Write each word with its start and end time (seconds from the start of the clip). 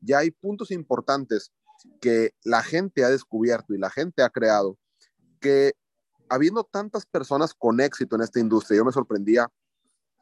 ya 0.00 0.18
hay 0.18 0.30
puntos 0.30 0.70
importantes 0.70 1.52
que 2.00 2.34
la 2.42 2.62
gente 2.62 3.04
ha 3.04 3.08
descubierto 3.08 3.74
y 3.74 3.78
la 3.78 3.90
gente 3.90 4.22
ha 4.22 4.30
creado 4.30 4.78
que 5.40 5.72
habiendo 6.28 6.64
tantas 6.64 7.06
personas 7.06 7.54
con 7.54 7.80
éxito 7.80 8.16
en 8.16 8.22
esta 8.22 8.38
industria, 8.38 8.78
yo 8.78 8.84
me 8.84 8.92
sorprendía 8.92 9.50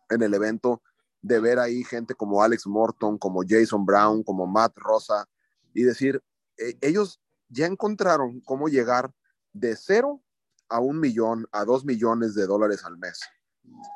en 0.08 0.22
el 0.22 0.32
evento 0.34 0.82
de 1.20 1.40
ver 1.40 1.58
ahí 1.58 1.84
gente 1.84 2.14
como 2.14 2.42
Alex 2.42 2.66
Morton, 2.66 3.18
como 3.18 3.42
Jason 3.46 3.84
Brown, 3.84 4.22
como 4.22 4.46
Matt 4.46 4.72
Rosa, 4.76 5.28
y 5.74 5.82
decir, 5.82 6.22
e, 6.56 6.76
ellos 6.80 7.20
ya 7.48 7.66
encontraron 7.66 8.40
cómo 8.40 8.68
llegar 8.68 9.12
de 9.52 9.76
cero 9.76 10.22
a 10.68 10.80
un 10.80 11.00
millón, 11.00 11.46
a 11.52 11.64
dos 11.64 11.84
millones 11.84 12.34
de 12.34 12.46
dólares 12.46 12.84
al 12.84 12.96
mes. 12.96 13.20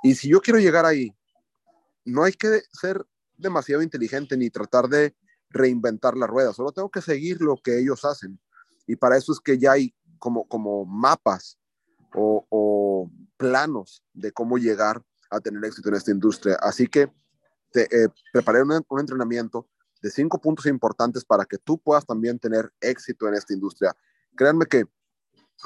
Y 0.03 0.15
si 0.15 0.29
yo 0.29 0.41
quiero 0.41 0.59
llegar 0.59 0.85
ahí, 0.85 1.15
no 2.05 2.25
hay 2.25 2.33
que 2.33 2.63
ser 2.73 3.07
demasiado 3.37 3.83
inteligente 3.83 4.37
ni 4.37 4.51
tratar 4.51 4.89
de 4.89 5.15
reinventar 5.53 6.17
la 6.17 6.27
rueda, 6.27 6.53
solo 6.53 6.73
tengo 6.73 6.91
que 6.91 7.01
seguir 7.01 7.41
lo 7.41 7.57
que 7.57 7.79
ellos 7.79 8.05
hacen. 8.05 8.41
Y 8.87 8.97
para 8.97 9.17
eso 9.17 9.33
es 9.33 9.41
que 9.41 9.59
ya 9.59 9.73
hay 9.73 9.95
como, 10.19 10.47
como 10.47 10.85
mapas 10.85 11.59
o, 12.15 13.11
planos 13.37 14.05
de 14.13 14.31
cómo 14.31 14.57
llegar 14.57 15.03
a 15.29 15.41
tener 15.41 15.65
éxito 15.65 15.89
en 15.89 15.97
esta 15.97 16.13
industria. 16.13 16.57
Así 16.61 16.87
que 16.87 17.13
te, 17.73 17.83
eh, 17.83 18.09
preparé 18.33 18.63
un, 18.63 18.85
un 18.89 19.01
entrenamiento 19.01 19.69
de 20.01 20.11
cinco 20.11 20.41
puntos 20.41 20.67
importantes 20.67 21.25
para 21.25 21.45
que 21.45 21.59
tú 21.59 21.79
puedas 21.79 22.07
también 22.07 22.39
tener 22.39 22.73
éxito 22.81 23.27
en 23.27 23.35
esta 23.35 23.53
industria. 23.53 23.97
Créanme 24.37 24.67
que 24.67 24.85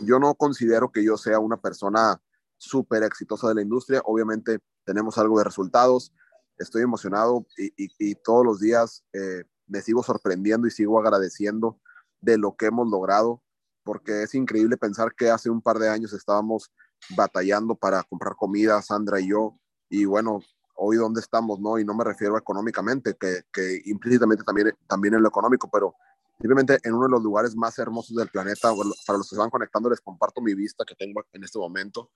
yo 0.04 0.18
no 0.18 0.34
considero 0.34 0.90
que 0.90 1.04
yo 1.04 1.16
sea 1.16 1.38
una 1.38 1.56
persona 1.56 2.20
súper 2.58 3.02
exitosa 3.02 3.48
de 3.48 3.56
la 3.56 3.62
industria. 3.62 4.02
Obviamente 4.04 4.60
tenemos 4.84 5.18
algo 5.18 5.38
de 5.38 5.44
resultados. 5.44 6.12
Estoy 6.58 6.82
emocionado 6.82 7.46
y, 7.56 8.14
todos 8.16 8.44
los 8.44 8.60
días 8.60 9.04
eh, 9.12 9.44
me 9.66 9.82
sigo 9.82 10.02
sorprendiendo 10.02 10.66
y 10.66 10.70
sigo 10.70 10.98
agradeciendo 10.98 11.78
de 12.20 12.38
lo 12.38 12.56
que 12.56 12.66
hemos 12.66 12.88
logrado, 12.88 13.42
porque 13.84 14.22
es 14.22 14.34
increíble 14.34 14.76
pensar 14.76 15.14
que 15.14 15.30
hace 15.30 15.50
un 15.50 15.62
par 15.62 15.78
de 15.78 15.88
años 15.88 16.12
estábamos 16.12 16.72
batallando 17.16 17.74
para 17.74 18.02
comprar 18.04 18.34
comida, 18.36 18.80
Sandra 18.82 19.20
y 19.20 19.28
yo, 19.30 19.58
y 19.88 20.04
bueno, 20.04 20.40
hoy 20.74 20.96
dónde 20.96 21.20
estamos, 21.20 21.60
¿no? 21.60 21.78
Y 21.78 21.84
no 21.84 21.94
me 21.94 22.04
refiero 22.04 22.36
económicamente, 22.36 23.16
que, 23.18 23.42
que 23.52 23.80
implícitamente 23.86 24.44
también, 24.44 24.72
también 24.86 25.14
en 25.14 25.22
lo 25.22 25.28
económico, 25.28 25.68
pero 25.72 25.94
simplemente 26.38 26.78
en 26.82 26.94
uno 26.94 27.04
de 27.04 27.10
los 27.12 27.22
lugares 27.22 27.56
más 27.56 27.78
hermosos 27.78 28.16
del 28.16 28.28
planeta. 28.28 28.72
Para 29.06 29.18
los 29.18 29.28
que 29.28 29.36
se 29.36 29.40
van 29.40 29.50
conectando, 29.50 29.90
les 29.90 30.00
comparto 30.00 30.40
mi 30.40 30.54
vista 30.54 30.84
que 30.84 30.94
tengo 30.94 31.22
en 31.32 31.44
este 31.44 31.58
momento. 31.58 32.10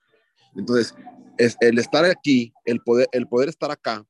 Entonces, 0.55 0.93
es 1.37 1.55
el 1.61 1.79
estar 1.79 2.05
aquí, 2.05 2.53
el 2.65 2.81
poder, 2.81 3.07
el 3.11 3.27
poder 3.27 3.49
estar 3.49 3.71
acá, 3.71 4.05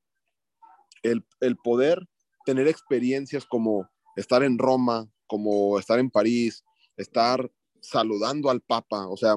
el, 1.04 1.26
el 1.40 1.58
poder 1.58 2.00
tener 2.46 2.68
experiencias 2.68 3.46
como 3.46 3.88
estar 4.16 4.44
en 4.44 4.58
Roma, 4.58 5.10
como 5.28 5.80
estar 5.80 6.00
en 6.00 6.10
París, 6.10 6.64
estar 6.98 7.52
saludando 7.80 8.50
al 8.50 8.62
Papa. 8.62 9.08
O 9.08 9.18
sea, 9.18 9.36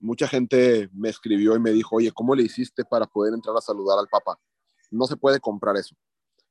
mucha 0.00 0.28
gente 0.28 0.88
me 0.92 1.08
escribió 1.08 1.54
y 1.56 1.60
me 1.60 1.70
dijo, 1.70 1.96
oye, 1.96 2.12
¿cómo 2.12 2.34
le 2.34 2.42
hiciste 2.42 2.84
para 2.84 3.06
poder 3.06 3.34
entrar 3.34 3.56
a 3.56 3.60
saludar 3.60 3.98
al 3.98 4.08
Papa? 4.08 4.38
No 4.90 5.06
se 5.06 5.16
puede 5.16 5.40
comprar 5.40 5.76
eso. 5.76 5.96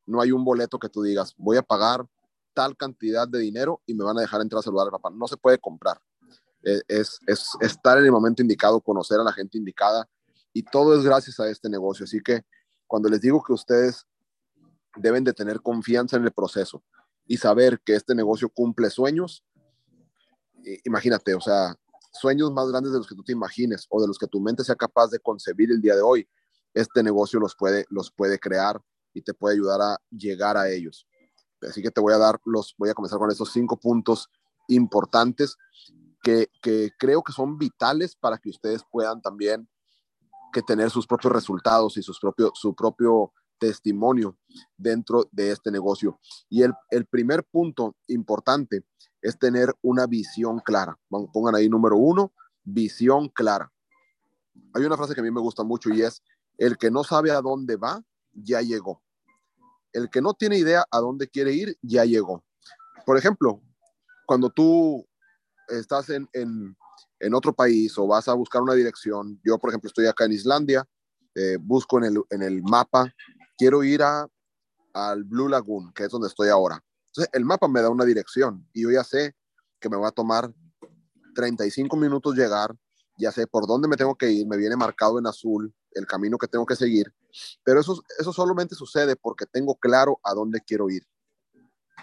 No 0.05 0.21
hay 0.21 0.31
un 0.31 0.43
boleto 0.43 0.79
que 0.79 0.89
tú 0.89 1.01
digas, 1.03 1.33
voy 1.37 1.57
a 1.57 1.63
pagar 1.63 2.05
tal 2.53 2.75
cantidad 2.77 3.27
de 3.27 3.39
dinero 3.39 3.81
y 3.85 3.93
me 3.93 4.03
van 4.03 4.17
a 4.17 4.21
dejar 4.21 4.41
entrar 4.41 4.59
a 4.59 4.63
saludar 4.63 4.87
al 4.87 4.91
Papa. 4.91 5.09
No 5.11 5.27
se 5.27 5.37
puede 5.37 5.57
comprar. 5.57 5.99
E, 6.63 6.81
es, 6.87 7.19
es, 7.27 7.49
estar 7.61 7.97
en 7.97 8.05
el 8.05 8.11
momento 8.11 8.41
indicado, 8.41 8.81
conocer 8.81 9.19
a 9.19 9.23
la 9.23 9.33
gente 9.33 9.57
indicada 9.57 10.07
y 10.53 10.63
todo 10.63 10.97
es 10.97 11.03
gracias 11.03 11.39
a 11.39 11.49
este 11.49 11.69
negocio. 11.69 12.05
Así 12.05 12.19
que 12.21 12.43
cuando 12.87 13.09
les 13.09 13.21
digo 13.21 13.43
que 13.43 13.53
ustedes 13.53 14.07
deben 14.99 15.23
de 15.23 15.33
tener 15.33 15.61
confianza 15.61 16.17
en 16.17 16.23
el 16.23 16.31
proceso 16.31 16.83
y 17.25 17.37
saber 17.37 17.81
que 17.81 17.95
este 17.95 18.15
negocio 18.15 18.49
cumple 18.49 18.89
sueños, 18.89 19.43
imagínate, 20.85 21.33
o 21.35 21.41
sea, 21.41 21.75
sueños 22.11 22.51
más 22.51 22.69
grandes 22.69 22.91
de 22.91 22.97
los 22.99 23.07
que 23.07 23.15
tú 23.15 23.23
te 23.23 23.31
imagines 23.31 23.85
o 23.89 24.01
de 24.01 24.07
los 24.07 24.17
que 24.17 24.27
tu 24.27 24.39
mente 24.39 24.63
sea 24.63 24.75
capaz 24.75 25.09
de 25.09 25.19
concebir 25.19 25.71
el 25.71 25.81
día 25.81 25.95
de 25.95 26.01
hoy, 26.01 26.27
este 26.73 27.03
negocio 27.03 27.39
los 27.39 27.55
puede, 27.55 27.85
los 27.89 28.11
puede 28.11 28.39
crear 28.39 28.81
y 29.13 29.21
te 29.21 29.33
puede 29.33 29.55
ayudar 29.55 29.81
a 29.81 29.97
llegar 30.09 30.57
a 30.57 30.69
ellos. 30.69 31.07
Así 31.61 31.81
que 31.81 31.91
te 31.91 32.01
voy 32.01 32.13
a 32.13 32.17
dar 32.17 32.39
los, 32.45 32.75
voy 32.77 32.89
a 32.89 32.93
comenzar 32.93 33.19
con 33.19 33.31
estos 33.31 33.51
cinco 33.51 33.79
puntos 33.79 34.29
importantes 34.67 35.55
que, 36.21 36.49
que 36.61 36.91
creo 36.97 37.23
que 37.23 37.33
son 37.33 37.57
vitales 37.57 38.15
para 38.15 38.37
que 38.37 38.49
ustedes 38.49 38.83
puedan 38.91 39.21
también 39.21 39.67
que 40.51 40.61
tener 40.61 40.89
sus 40.89 41.07
propios 41.07 41.33
resultados 41.33 41.97
y 41.97 42.03
sus 42.03 42.19
propio, 42.19 42.51
su 42.53 42.75
propio 42.75 43.33
testimonio 43.57 44.37
dentro 44.77 45.27
de 45.31 45.51
este 45.51 45.71
negocio. 45.71 46.19
Y 46.49 46.63
el, 46.63 46.73
el 46.89 47.05
primer 47.05 47.43
punto 47.43 47.95
importante 48.07 48.83
es 49.21 49.37
tener 49.37 49.73
una 49.81 50.05
visión 50.05 50.59
clara. 50.59 50.97
Pongan 51.09 51.55
ahí 51.55 51.69
número 51.69 51.97
uno, 51.97 52.33
visión 52.63 53.29
clara. 53.29 53.71
Hay 54.73 54.83
una 54.83 54.97
frase 54.97 55.13
que 55.13 55.21
a 55.21 55.23
mí 55.23 55.31
me 55.31 55.41
gusta 55.41 55.63
mucho 55.63 55.89
y 55.89 56.01
es, 56.01 56.21
el 56.57 56.77
que 56.77 56.91
no 56.91 57.03
sabe 57.03 57.31
a 57.31 57.41
dónde 57.41 57.75
va, 57.75 58.03
ya 58.33 58.61
llegó. 58.61 59.01
El 59.93 60.09
que 60.09 60.21
no 60.21 60.33
tiene 60.33 60.57
idea 60.57 60.85
a 60.91 60.99
dónde 60.99 61.27
quiere 61.27 61.53
ir, 61.53 61.77
ya 61.81 62.05
llegó. 62.05 62.43
Por 63.05 63.17
ejemplo, 63.17 63.61
cuando 64.25 64.49
tú 64.49 65.07
estás 65.69 66.09
en, 66.09 66.27
en, 66.33 67.33
otro 67.33 67.53
país 67.53 67.97
o 67.97 68.07
vas 68.07 68.27
a 68.27 68.33
buscar 68.33 68.61
una 68.61 68.73
dirección, 68.73 69.39
yo 69.43 69.57
por 69.57 69.69
ejemplo 69.69 69.87
estoy 69.87 70.07
acá 70.07 70.25
en 70.25 70.33
Islandia, 70.33 70.87
eh, 71.35 71.57
busco 71.59 71.97
en 71.97 72.05
el, 72.05 72.21
en 72.29 72.41
el 72.43 72.61
mapa, 72.63 73.13
quiero 73.57 73.83
ir 73.83 74.03
a, 74.03 74.27
al 74.93 75.23
Blue 75.23 75.49
Lagoon, 75.49 75.91
que 75.93 76.03
es 76.03 76.09
donde 76.09 76.27
estoy 76.27 76.49
ahora. 76.49 76.83
Entonces, 77.07 77.29
el 77.33 77.45
mapa 77.45 77.67
me 77.67 77.81
da 77.81 77.89
una 77.89 78.05
dirección 78.05 78.67
y 78.73 78.83
yo 78.83 78.91
ya 78.91 79.03
sé 79.03 79.35
que 79.79 79.89
me 79.89 79.97
va 79.97 80.09
a 80.09 80.11
tomar 80.11 80.53
35 81.35 81.95
minutos 81.97 82.35
llegar, 82.35 82.75
ya 83.17 83.31
sé 83.31 83.47
por 83.47 83.67
dónde 83.67 83.87
me 83.87 83.95
tengo 83.95 84.15
que 84.15 84.29
ir, 84.31 84.47
me 84.47 84.57
viene 84.57 84.75
marcado 84.75 85.19
en 85.19 85.27
azul 85.27 85.73
el 85.91 86.05
camino 86.05 86.37
que 86.37 86.47
tengo 86.47 86.65
que 86.65 86.75
seguir, 86.75 87.13
pero 87.63 87.79
eso, 87.79 88.03
eso 88.19 88.31
solamente 88.31 88.75
sucede 88.75 89.15
porque 89.15 89.45
tengo 89.45 89.75
claro 89.75 90.19
a 90.23 90.33
dónde 90.33 90.61
quiero 90.61 90.89
ir. 90.89 91.07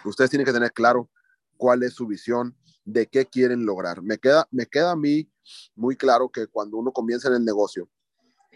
Ustedes 0.03 0.29
tienen 0.29 0.45
que 0.45 0.53
tener 0.53 0.73
claro 0.73 1.09
cuál 1.57 1.83
es 1.83 1.93
su 1.93 2.05
visión, 2.05 2.57
de 2.83 3.07
qué 3.07 3.25
quieren 3.25 3.65
lograr. 3.65 4.01
Me 4.01 4.17
queda, 4.17 4.47
me 4.51 4.67
queda 4.67 4.91
a 4.91 4.95
mí 4.95 5.31
muy 5.75 5.95
claro 5.95 6.29
que 6.29 6.47
cuando 6.47 6.77
uno 6.77 6.91
comienza 6.91 7.27
en 7.27 7.35
el 7.35 7.45
negocio, 7.45 7.89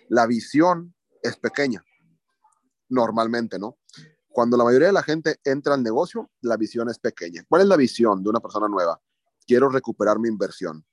la 0.08 0.28
visión 0.28 0.94
es 1.24 1.36
pequeña, 1.38 1.84
normalmente, 2.90 3.60
¿no? 3.60 3.78
Cuando 4.32 4.58
la 4.58 4.64
mayoría 4.64 4.88
de 4.88 4.94
la 4.94 5.04
gente 5.04 5.40
entra 5.44 5.74
al 5.74 5.84
negocio, 5.84 6.30
la 6.42 6.56
visión 6.56 6.90
es 6.90 7.00
pequeña. 7.00 7.44
¿Cuál 7.48 7.64
es 7.64 7.68
la 7.68 7.78
visión 7.78 8.24
de 8.24 8.30
una 8.30 8.40
persona 8.40 8.68
nueva? 8.68 9.02
Quiero 9.46 9.70
recuperar 9.70 10.20
mi 10.20 10.30
inversión. 10.30 10.86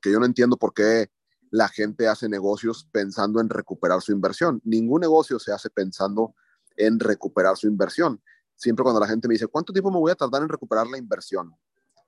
Que 0.00 0.10
yo 0.10 0.18
no 0.18 0.26
entiendo 0.26 0.56
por 0.56 0.74
qué 0.74 1.10
la 1.50 1.68
gente 1.68 2.08
hace 2.08 2.28
negocios 2.28 2.88
pensando 2.90 3.40
en 3.40 3.48
recuperar 3.48 4.00
su 4.02 4.10
inversión. 4.12 4.60
Ningún 4.64 5.00
negocio 5.00 5.38
se 5.38 5.52
hace 5.52 5.70
pensando 5.70 6.34
en 6.76 6.98
recuperar 6.98 7.56
su 7.56 7.68
inversión. 7.68 8.20
Siempre 8.56 8.82
cuando 8.82 9.00
la 9.00 9.06
gente 9.06 9.28
me 9.28 9.34
dice, 9.34 9.46
¿cuánto 9.46 9.72
tiempo 9.72 9.90
me 9.90 9.98
voy 9.98 10.10
a 10.10 10.16
tardar 10.16 10.42
en 10.42 10.48
recuperar 10.48 10.86
la 10.88 10.98
inversión? 10.98 11.54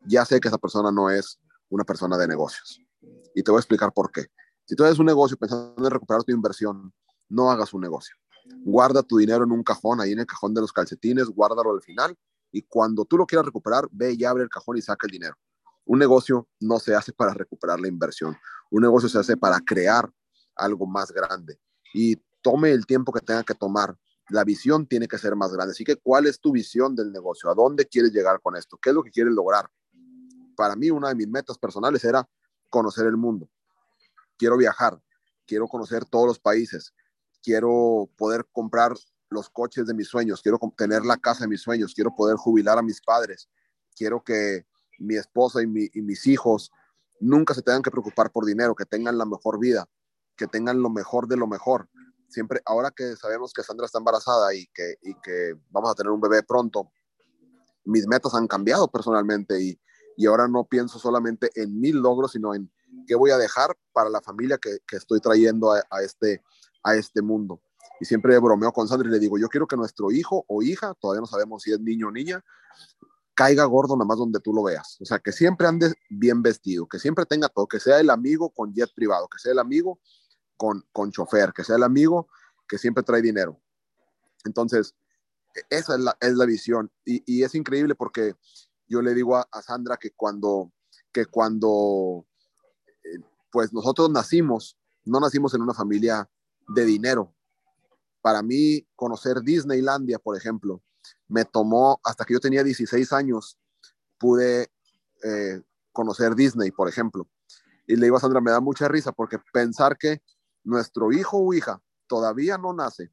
Ya 0.06 0.24
sé 0.24 0.40
que 0.40 0.48
esa 0.48 0.58
persona 0.58 0.90
no 0.90 1.10
es 1.10 1.38
una 1.68 1.84
persona 1.84 2.18
de 2.18 2.26
negocios. 2.26 2.80
Y 3.34 3.42
te 3.42 3.50
voy 3.50 3.58
a 3.58 3.60
explicar 3.60 3.92
por 3.92 4.10
qué. 4.10 4.26
Si 4.64 4.74
tú 4.74 4.84
haces 4.84 4.98
un 4.98 5.06
negocio 5.06 5.36
pensando 5.36 5.86
en 5.86 5.90
recuperar 5.90 6.24
tu 6.24 6.32
inversión, 6.32 6.92
no 7.28 7.50
hagas 7.50 7.72
un 7.72 7.82
negocio 7.82 8.16
guarda 8.64 9.02
tu 9.02 9.18
dinero 9.18 9.44
en 9.44 9.52
un 9.52 9.62
cajón, 9.62 10.00
ahí 10.00 10.12
en 10.12 10.20
el 10.20 10.26
cajón 10.26 10.54
de 10.54 10.60
los 10.60 10.72
calcetines, 10.72 11.28
guárdalo 11.28 11.72
al 11.72 11.82
final 11.82 12.16
y 12.52 12.62
cuando 12.62 13.04
tú 13.04 13.16
lo 13.16 13.26
quieras 13.26 13.46
recuperar, 13.46 13.88
ve 13.90 14.12
y 14.12 14.24
abre 14.24 14.42
el 14.44 14.48
cajón 14.48 14.76
y 14.76 14.82
saca 14.82 15.06
el 15.06 15.10
dinero. 15.10 15.36
Un 15.84 15.98
negocio 15.98 16.48
no 16.60 16.78
se 16.78 16.94
hace 16.94 17.12
para 17.12 17.34
recuperar 17.34 17.80
la 17.80 17.88
inversión, 17.88 18.36
un 18.70 18.82
negocio 18.82 19.08
se 19.08 19.18
hace 19.18 19.36
para 19.36 19.60
crear 19.60 20.10
algo 20.56 20.86
más 20.86 21.12
grande 21.12 21.58
y 21.92 22.16
tome 22.42 22.70
el 22.72 22.86
tiempo 22.86 23.12
que 23.12 23.20
tenga 23.20 23.42
que 23.42 23.54
tomar. 23.54 23.96
La 24.30 24.44
visión 24.44 24.86
tiene 24.86 25.06
que 25.06 25.18
ser 25.18 25.36
más 25.36 25.52
grande. 25.52 25.72
Así 25.72 25.84
que, 25.84 25.96
¿cuál 25.96 26.26
es 26.26 26.40
tu 26.40 26.52
visión 26.52 26.94
del 26.94 27.12
negocio? 27.12 27.50
¿A 27.50 27.54
dónde 27.54 27.86
quieres 27.86 28.12
llegar 28.12 28.40
con 28.40 28.56
esto? 28.56 28.78
¿Qué 28.80 28.90
es 28.90 28.94
lo 28.94 29.02
que 29.02 29.10
quieres 29.10 29.34
lograr? 29.34 29.68
Para 30.56 30.76
mí, 30.76 30.90
una 30.90 31.08
de 31.08 31.14
mis 31.14 31.28
metas 31.28 31.58
personales 31.58 32.04
era 32.04 32.26
conocer 32.70 33.06
el 33.06 33.16
mundo. 33.16 33.50
Quiero 34.38 34.56
viajar, 34.56 35.00
quiero 35.46 35.68
conocer 35.68 36.04
todos 36.04 36.26
los 36.26 36.38
países, 36.38 36.94
quiero 37.44 38.08
poder 38.16 38.46
comprar 38.50 38.94
los 39.28 39.50
coches 39.50 39.86
de 39.86 39.94
mis 39.94 40.08
sueños, 40.08 40.40
quiero 40.40 40.58
tener 40.76 41.04
la 41.04 41.18
casa 41.18 41.44
de 41.44 41.48
mis 41.48 41.60
sueños, 41.60 41.92
quiero 41.94 42.14
poder 42.16 42.36
jubilar 42.36 42.78
a 42.78 42.82
mis 42.82 43.02
padres, 43.02 43.48
quiero 43.94 44.24
que 44.24 44.66
mi 44.98 45.16
esposa 45.16 45.60
y, 45.62 45.66
mis 45.66 46.26
hijos 46.26 46.70
nunca 47.20 47.52
se 47.52 47.62
tengan 47.62 47.82
que 47.82 47.90
preocupar 47.90 48.30
por 48.30 48.46
dinero, 48.46 48.74
que 48.74 48.86
tengan 48.86 49.18
la 49.18 49.26
mejor 49.26 49.58
vida, 49.58 49.86
que 50.36 50.46
tengan 50.46 50.80
lo 50.80 50.88
mejor 50.88 51.28
de 51.28 51.36
lo 51.36 51.46
mejor. 51.46 51.88
Siempre, 52.28 52.60
ahora 52.64 52.90
que 52.90 53.16
sabemos 53.16 53.52
que 53.52 53.62
Sandra 53.62 53.86
está 53.86 53.98
embarazada 53.98 54.54
y 54.54 54.66
que, 54.68 54.96
y 55.02 55.14
que 55.20 55.54
vamos 55.70 55.90
a 55.90 55.94
tener 55.94 56.10
un 56.10 56.20
bebé 56.20 56.42
pronto, 56.42 56.90
mis 57.84 58.06
metas 58.06 58.34
han 58.34 58.46
cambiado 58.46 58.88
personalmente 58.88 59.60
y, 59.60 59.78
y 60.16 60.26
ahora 60.26 60.48
no 60.48 60.64
pienso 60.64 60.98
solamente 60.98 61.50
en 61.54 61.78
mil 61.78 61.96
logros, 61.96 62.32
sino 62.32 62.54
en 62.54 62.70
qué 63.06 63.14
voy 63.14 63.30
a 63.30 63.38
dejar 63.38 63.76
para 63.92 64.08
la 64.08 64.22
familia 64.22 64.58
que, 64.58 64.78
que 64.86 64.96
estoy 64.96 65.20
trayendo 65.20 65.72
a, 65.72 65.82
a, 65.90 66.02
este, 66.02 66.42
a 66.84 66.94
este 66.94 67.22
mundo. 67.22 67.60
y 68.00 68.04
siempre 68.04 68.38
bromeo 68.38 68.72
con 68.72 68.88
Sandra 68.88 69.08
y 69.08 69.12
le 69.12 69.18
digo, 69.18 69.38
yo 69.38 69.48
quiero 69.48 69.66
que 69.66 69.76
nuestro 69.76 70.10
hijo 70.10 70.44
o 70.48 70.62
hija, 70.62 70.94
todavía 71.00 71.20
no 71.20 71.26
sabemos 71.26 71.62
si 71.62 71.72
es 71.72 71.80
niño 71.80 72.08
o 72.08 72.10
niña, 72.10 72.44
caiga 73.34 73.64
gordo 73.64 73.96
nada 73.96 74.06
más 74.06 74.18
donde 74.18 74.40
tú 74.40 74.52
lo 74.52 74.62
veas. 74.62 74.96
O 75.00 75.04
sea, 75.04 75.18
que 75.18 75.32
siempre 75.32 75.66
ande 75.66 75.92
bien 76.08 76.42
vestido, 76.42 76.86
que 76.86 76.98
siempre 76.98 77.26
tenga 77.26 77.48
todo, 77.48 77.66
que 77.66 77.80
sea 77.80 78.00
el 78.00 78.10
amigo 78.10 78.50
con 78.50 78.72
jet 78.72 78.90
privado, 78.94 79.28
que 79.28 79.38
sea 79.38 79.52
el 79.52 79.58
amigo 79.58 80.00
con, 80.56 80.84
con 80.92 81.10
chofer, 81.10 81.52
que 81.52 81.64
sea 81.64 81.76
el 81.76 81.82
amigo 81.82 82.28
que 82.68 82.78
siempre 82.78 83.02
trae 83.02 83.22
dinero. 83.22 83.60
Entonces, 84.44 84.94
e, 85.54 85.76
esa 85.76 85.94
es 85.94 86.00
la, 86.00 86.16
es 86.20 86.34
la 86.34 86.46
visión. 86.46 86.90
Y, 87.04 87.22
y, 87.26 87.42
es 87.42 87.54
increíble 87.54 87.94
porque 87.94 88.34
yo 88.86 89.02
le 89.02 89.14
digo 89.14 89.36
a, 89.36 89.62
Sandra 89.62 89.96
que 89.96 90.10
cuando, 90.12 90.72
que 91.12 91.26
cuando 91.26 92.26
eh, 93.04 93.20
pues 93.50 93.72
nosotros 93.72 94.10
nacimos, 94.10 94.78
no 95.04 95.20
nacimos 95.20 95.54
en 95.54 95.62
una 95.62 95.74
familia 95.74 96.28
de 96.68 96.84
dinero. 96.84 97.34
Para 98.20 98.42
mí, 98.42 98.86
conocer 98.96 99.40
Disneylandia, 99.42 100.18
por 100.18 100.36
ejemplo, 100.36 100.82
me 101.28 101.44
tomó 101.44 102.00
hasta 102.04 102.24
que 102.24 102.34
yo 102.34 102.40
tenía 102.40 102.62
16 102.64 103.12
años, 103.12 103.58
pude 104.18 104.70
eh, 105.24 105.60
conocer 105.92 106.34
Disney, 106.34 106.70
por 106.70 106.88
ejemplo. 106.88 107.28
Y 107.86 107.96
le 107.96 108.06
digo 108.06 108.16
a 108.16 108.20
Sandra, 108.20 108.40
me 108.40 108.50
da 108.50 108.60
mucha 108.60 108.88
risa 108.88 109.12
porque 109.12 109.38
pensar 109.52 109.98
que 109.98 110.22
nuestro 110.62 111.12
hijo 111.12 111.38
o 111.38 111.52
hija 111.52 111.82
todavía 112.06 112.56
no 112.56 112.72
nace, 112.72 113.12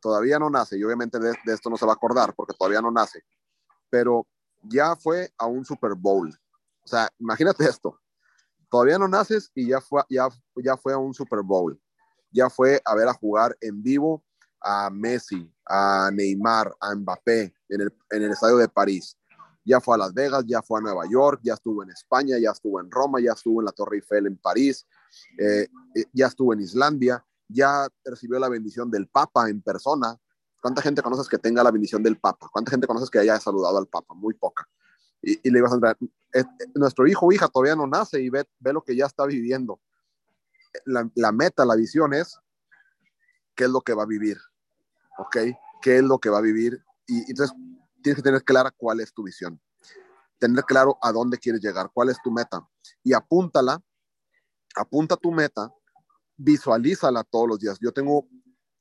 todavía 0.00 0.38
no 0.38 0.50
nace, 0.50 0.78
y 0.78 0.84
obviamente 0.84 1.18
de, 1.18 1.34
de 1.44 1.54
esto 1.54 1.70
no 1.70 1.76
se 1.76 1.86
va 1.86 1.92
a 1.92 1.94
acordar 1.94 2.34
porque 2.34 2.54
todavía 2.58 2.80
no 2.80 2.90
nace, 2.90 3.22
pero 3.88 4.26
ya 4.62 4.96
fue 4.96 5.32
a 5.38 5.46
un 5.46 5.64
Super 5.64 5.94
Bowl. 5.94 6.28
O 6.82 6.88
sea, 6.88 7.08
imagínate 7.18 7.64
esto, 7.64 8.00
todavía 8.70 8.98
no 8.98 9.08
naces 9.08 9.50
y 9.54 9.68
ya 9.68 9.80
fue, 9.80 10.02
ya, 10.08 10.28
ya 10.56 10.76
fue 10.76 10.92
a 10.92 10.98
un 10.98 11.12
Super 11.12 11.42
Bowl, 11.42 11.78
ya 12.30 12.50
fue 12.50 12.80
a 12.84 12.94
ver 12.94 13.08
a 13.08 13.14
jugar 13.14 13.56
en 13.60 13.82
vivo 13.82 14.24
a 14.60 14.90
Messi, 14.90 15.50
a 15.66 16.10
Neymar, 16.12 16.74
a 16.80 16.94
Mbappé 16.94 17.54
en 17.68 17.80
el, 17.80 17.94
en 18.10 18.22
el 18.22 18.30
estadio 18.32 18.56
de 18.56 18.68
París. 18.68 19.16
Ya 19.64 19.80
fue 19.80 19.94
a 19.94 19.98
Las 19.98 20.14
Vegas, 20.14 20.44
ya 20.46 20.62
fue 20.62 20.80
a 20.80 20.82
Nueva 20.82 21.04
York, 21.10 21.40
ya 21.42 21.54
estuvo 21.54 21.82
en 21.82 21.90
España, 21.90 22.38
ya 22.38 22.50
estuvo 22.50 22.80
en 22.80 22.90
Roma, 22.90 23.20
ya 23.20 23.32
estuvo 23.32 23.60
en 23.60 23.66
la 23.66 23.72
Torre 23.72 23.96
Eiffel 23.96 24.26
en 24.26 24.36
París, 24.36 24.86
eh, 25.38 25.68
eh, 25.94 26.04
ya 26.12 26.26
estuvo 26.26 26.52
en 26.52 26.60
Islandia, 26.60 27.24
ya 27.48 27.88
recibió 28.04 28.38
la 28.38 28.48
bendición 28.48 28.90
del 28.90 29.06
Papa 29.06 29.48
en 29.48 29.60
persona. 29.60 30.18
¿Cuánta 30.60 30.82
gente 30.82 31.02
conoces 31.02 31.28
que 31.28 31.38
tenga 31.38 31.62
la 31.62 31.70
bendición 31.70 32.02
del 32.02 32.18
Papa? 32.18 32.48
¿Cuánta 32.52 32.70
gente 32.70 32.86
conoces 32.86 33.10
que 33.10 33.18
haya 33.18 33.38
saludado 33.40 33.78
al 33.78 33.86
Papa? 33.86 34.14
Muy 34.14 34.34
poca. 34.34 34.68
Y, 35.22 35.38
y 35.46 35.50
le 35.50 35.58
ibas 35.58 35.72
a 35.72 35.74
entrar, 35.74 35.98
eh, 36.32 36.44
nuestro 36.74 37.06
hijo 37.06 37.26
o 37.26 37.32
hija 37.32 37.48
todavía 37.48 37.76
no 37.76 37.86
nace 37.86 38.20
y 38.20 38.30
ve, 38.30 38.46
ve 38.58 38.72
lo 38.72 38.82
que 38.82 38.96
ya 38.96 39.06
está 39.06 39.26
viviendo. 39.26 39.80
La, 40.84 41.32
meta, 41.32 41.64
la 41.64 41.74
visión 41.74 42.14
es 42.14 42.38
qué 43.54 43.64
es 43.64 43.70
lo 43.70 43.80
que 43.80 43.94
va 43.94 44.04
a 44.04 44.06
vivir 44.06 44.38
¿ok? 45.20 45.36
¿Qué 45.82 45.98
es 45.98 46.02
lo 46.02 46.18
que 46.18 46.30
va 46.30 46.38
a 46.38 46.42
vivir? 46.42 46.82
Y, 47.06 47.18
entonces 47.30 47.54
tienes 48.02 48.16
que 48.16 48.22
tener 48.22 48.42
clara 48.42 48.70
cuál 48.70 49.00
es 49.00 49.12
tu 49.12 49.22
visión, 49.22 49.60
tener 50.38 50.64
claro 50.64 50.98
a 51.02 51.12
dónde 51.12 51.38
quieres 51.38 51.60
llegar, 51.60 51.90
cuál 51.92 52.08
es 52.08 52.20
tu 52.22 52.30
meta 52.30 52.66
y 53.02 53.12
apúntala, 53.12 53.82
apunta 54.74 55.16
tu 55.16 55.30
meta, 55.30 55.72
visualízala 56.36 57.24
todos 57.24 57.48
los 57.48 57.58
días. 57.58 57.78
Yo 57.80 57.92
tengo 57.92 58.26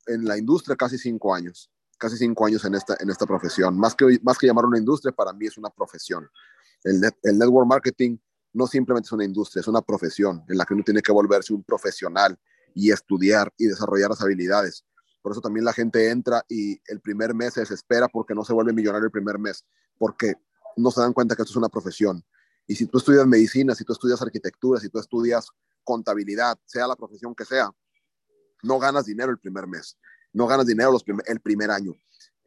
en 0.08 0.26
la 0.26 0.38
industria 0.38 0.76
casi 0.76 0.98
cinco 0.98 1.34
años, 1.34 1.70
casi 1.98 2.18
cinco 2.18 2.46
años 2.46 2.64
en 2.64 2.76
esta, 2.76 2.96
en 3.00 3.10
esta 3.10 3.26
profesión. 3.26 3.78
Más 3.78 3.96
que, 3.96 4.20
más 4.24 4.38
que 4.38 4.48
llamar 4.48 4.66
una 4.66 4.78
industria, 4.78 5.12
para 5.12 5.34
mí 5.34 5.48
es 5.48 5.58
una 5.58 5.70
profesión. 5.70 6.30
El, 6.84 7.02
el 7.24 7.38
network 7.38 7.68
marketing 7.68 8.18
no 8.54 8.68
simplemente 8.68 9.08
es 9.08 9.12
una 9.12 9.26
industria, 9.26 9.62
es 9.62 9.68
una 9.68 9.82
profesión 9.82 10.44
en 10.48 10.58
la 10.58 10.66
que 10.66 10.74
uno 10.74 10.84
tiene 10.84 11.02
que 11.02 11.12
volverse 11.12 11.54
un 11.54 11.64
profesional 11.64 12.38
y 12.74 12.92
estudiar 12.92 13.54
y 13.58 13.68
desarrollar 13.68 14.10
las 14.10 14.22
habilidades. 14.22 14.86
Por 15.22 15.34
eso 15.34 15.42
también 15.42 15.66
la 15.66 15.74
gente 15.74 16.10
entra 16.10 16.44
y 16.48 16.80
el 16.88 17.02
primer 17.02 17.34
mes 17.34 17.54
se 17.54 17.60
desespera 17.62 18.08
porque 18.08 18.34
no 18.34 18.44
se 18.44 18.54
vuelve 18.54 18.74
millonario 18.74 19.06
el 19.06 19.12
primer 19.12 19.38
mes, 19.38 19.66
porque 19.98 20.36
no 20.78 20.92
se 20.92 21.02
dan 21.02 21.14
cuenta 21.14 21.36
que 21.36 21.42
esto 21.42 21.52
es 21.52 21.58
una 21.58 21.70
profesión. 21.70 22.24
Y 22.68 22.76
si 22.76 22.86
tú 22.86 23.00
estudias 23.00 23.26
medicina, 23.28 23.76
si 23.76 23.84
tú 23.84 23.94
estudias 23.94 24.22
arquitectura, 24.22 24.80
si 24.80 24.90
tú 24.90 25.00
estudias 25.00 25.48
contabilidad, 25.84 26.58
sea 26.66 26.88
la 26.88 26.96
profesión 26.96 27.36
que 27.36 27.46
sea, 27.46 27.72
no 28.64 28.80
ganas 28.80 29.06
dinero 29.06 29.32
el 29.32 29.40
primer 29.40 29.68
mes, 29.68 29.98
no 30.32 30.48
ganas 30.48 30.66
dinero 30.66 30.96
el 31.26 31.40
primer 31.42 31.72
año, 31.72 31.96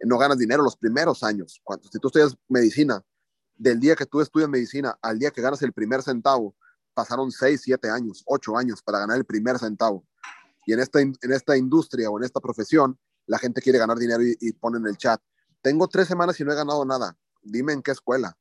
no 0.01 0.19
ganas 0.19 0.39
dinero 0.39 0.63
los 0.63 0.77
primeros 0.77 1.23
años. 1.23 1.61
Cuando, 1.63 1.89
si 1.89 1.99
tú 1.99 2.09
estudias 2.09 2.37
medicina, 2.49 3.05
del 3.63 3.79
día 3.79 3.95
que 3.95 4.07
tú 4.07 4.21
estudias 4.21 4.49
medicina 4.49 4.99
al 5.01 5.21
día 5.21 5.31
que 5.31 5.41
ganas 5.41 5.63
el 5.63 5.73
primer 5.73 6.03
centavo, 6.03 6.57
pasaron 6.95 7.31
6, 7.31 7.61
7 7.63 7.91
años, 7.91 8.23
8 8.27 8.57
años 8.57 8.83
para 8.83 8.99
ganar 8.99 9.17
el 9.17 9.25
primer 9.25 9.59
centavo. 9.59 10.05
Y 10.67 10.73
en 10.73 10.81
esta, 10.81 11.01
en 11.01 11.17
esta 11.23 11.57
industria 11.57 12.11
o 12.11 12.19
en 12.19 12.25
esta 12.25 12.41
profesión, 12.41 12.99
la 13.27 13.39
gente 13.39 13.63
quiere 13.63 13.79
ganar 13.79 13.99
dinero 13.99 14.23
y, 14.23 14.37
y 14.41 14.53
pone 14.53 14.79
en 14.79 14.87
el 14.87 14.97
chat, 14.97 15.21
tengo 15.61 15.87
tres 15.87 16.09
semanas 16.09 16.39
y 16.41 16.45
no 16.45 16.53
he 16.53 16.57
ganado 16.57 16.85
nada. 16.85 17.17
Dime 17.41 17.73
en 17.73 17.83
qué 17.83 17.93
escuela 17.93 18.37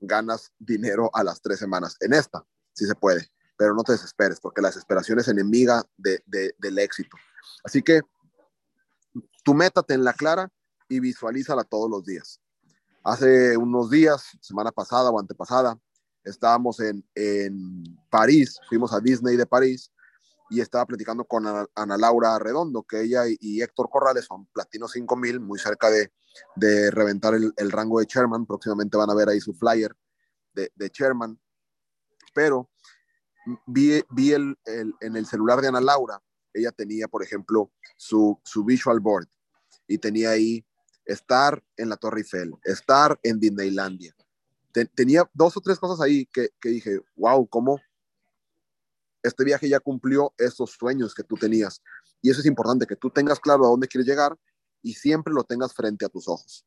ganas 0.00 0.52
dinero 0.58 1.08
a 1.14 1.22
las 1.22 1.40
tres 1.40 1.60
semanas. 1.60 1.96
En 2.00 2.12
esta, 2.12 2.44
sí 2.72 2.84
se 2.84 2.96
puede, 2.96 3.30
pero 3.56 3.74
no 3.74 3.84
te 3.84 3.92
desesperes, 3.92 4.40
porque 4.40 4.60
la 4.60 4.68
desesperación 4.68 5.20
es 5.20 5.28
enemiga 5.28 5.84
de, 5.96 6.20
de, 6.26 6.52
del 6.58 6.80
éxito. 6.80 7.16
Así 7.62 7.80
que 7.80 8.00
tu 9.44 9.54
meta 9.54 9.84
la 9.88 10.12
clara 10.12 10.50
y 10.88 10.98
visualízala 10.98 11.62
todos 11.62 11.88
los 11.88 12.04
días. 12.04 12.41
Hace 13.04 13.56
unos 13.56 13.90
días, 13.90 14.38
semana 14.40 14.70
pasada 14.70 15.10
o 15.10 15.18
antepasada, 15.18 15.76
estábamos 16.22 16.78
en, 16.78 17.04
en 17.16 17.82
París, 18.08 18.60
fuimos 18.68 18.92
a 18.92 19.00
Disney 19.00 19.36
de 19.36 19.44
París 19.44 19.90
y 20.50 20.60
estaba 20.60 20.86
platicando 20.86 21.24
con 21.24 21.44
Ana, 21.46 21.96
Laura 21.96 22.38
Redondo, 22.38 22.84
que 22.84 23.02
ella 23.02 23.24
y, 23.26 23.60
Héctor 23.60 23.88
Corrales 23.90 24.26
son 24.26 24.46
Platino 24.52 24.86
5000, 24.86 25.40
muy 25.40 25.58
cerca 25.58 25.90
de, 25.90 26.12
de 26.54 26.92
reventar 26.92 27.34
el, 27.34 27.52
el, 27.56 27.72
rango 27.72 27.98
de 27.98 28.06
Chairman. 28.06 28.46
Próximamente 28.46 28.96
van 28.96 29.10
a 29.10 29.14
ver 29.14 29.30
ahí 29.30 29.40
su 29.40 29.54
flyer 29.54 29.96
de, 30.52 30.70
de 30.76 30.90
Chairman. 30.90 31.40
Pero 32.34 32.70
vi, 33.66 34.00
vi 34.10 34.32
el, 34.32 34.56
el, 34.64 34.94
en 35.00 35.16
el 35.16 35.26
celular 35.26 35.60
de 35.60 35.68
Ana 35.68 35.80
Laura, 35.80 36.22
ella 36.52 36.70
tenía, 36.70 37.08
por 37.08 37.24
ejemplo, 37.24 37.72
su, 37.96 38.38
su 38.44 38.64
visual 38.64 39.00
board 39.00 39.26
y 39.88 39.98
tenía 39.98 40.30
ahí 40.30 40.64
estar 41.04 41.62
en 41.76 41.88
la 41.88 41.96
Torre 41.96 42.20
Eiffel, 42.20 42.54
estar 42.64 43.18
en 43.22 43.38
Disneylandia. 43.38 44.14
tenía 44.94 45.28
dos 45.34 45.56
o 45.56 45.60
tres 45.60 45.78
cosas 45.78 46.00
ahí 46.00 46.26
que, 46.26 46.50
que 46.60 46.70
dije, 46.70 47.00
wow, 47.16 47.46
¿cómo, 47.48 47.80
este 49.22 49.44
viaje 49.44 49.68
ya 49.68 49.80
cumplió 49.80 50.34
esos 50.36 50.72
sueños 50.72 51.14
que 51.14 51.22
tú 51.22 51.36
tenías. 51.36 51.82
Y 52.20 52.30
eso 52.30 52.40
es 52.40 52.46
importante, 52.46 52.86
que 52.86 52.96
tú 52.96 53.10
tengas 53.10 53.40
claro 53.40 53.64
a 53.64 53.68
dónde 53.68 53.88
quieres 53.88 54.06
llegar 54.06 54.36
y 54.82 54.94
siempre 54.94 55.32
lo 55.32 55.44
tengas 55.44 55.72
frente 55.74 56.04
a 56.04 56.08
tus 56.08 56.28
ojos. 56.28 56.66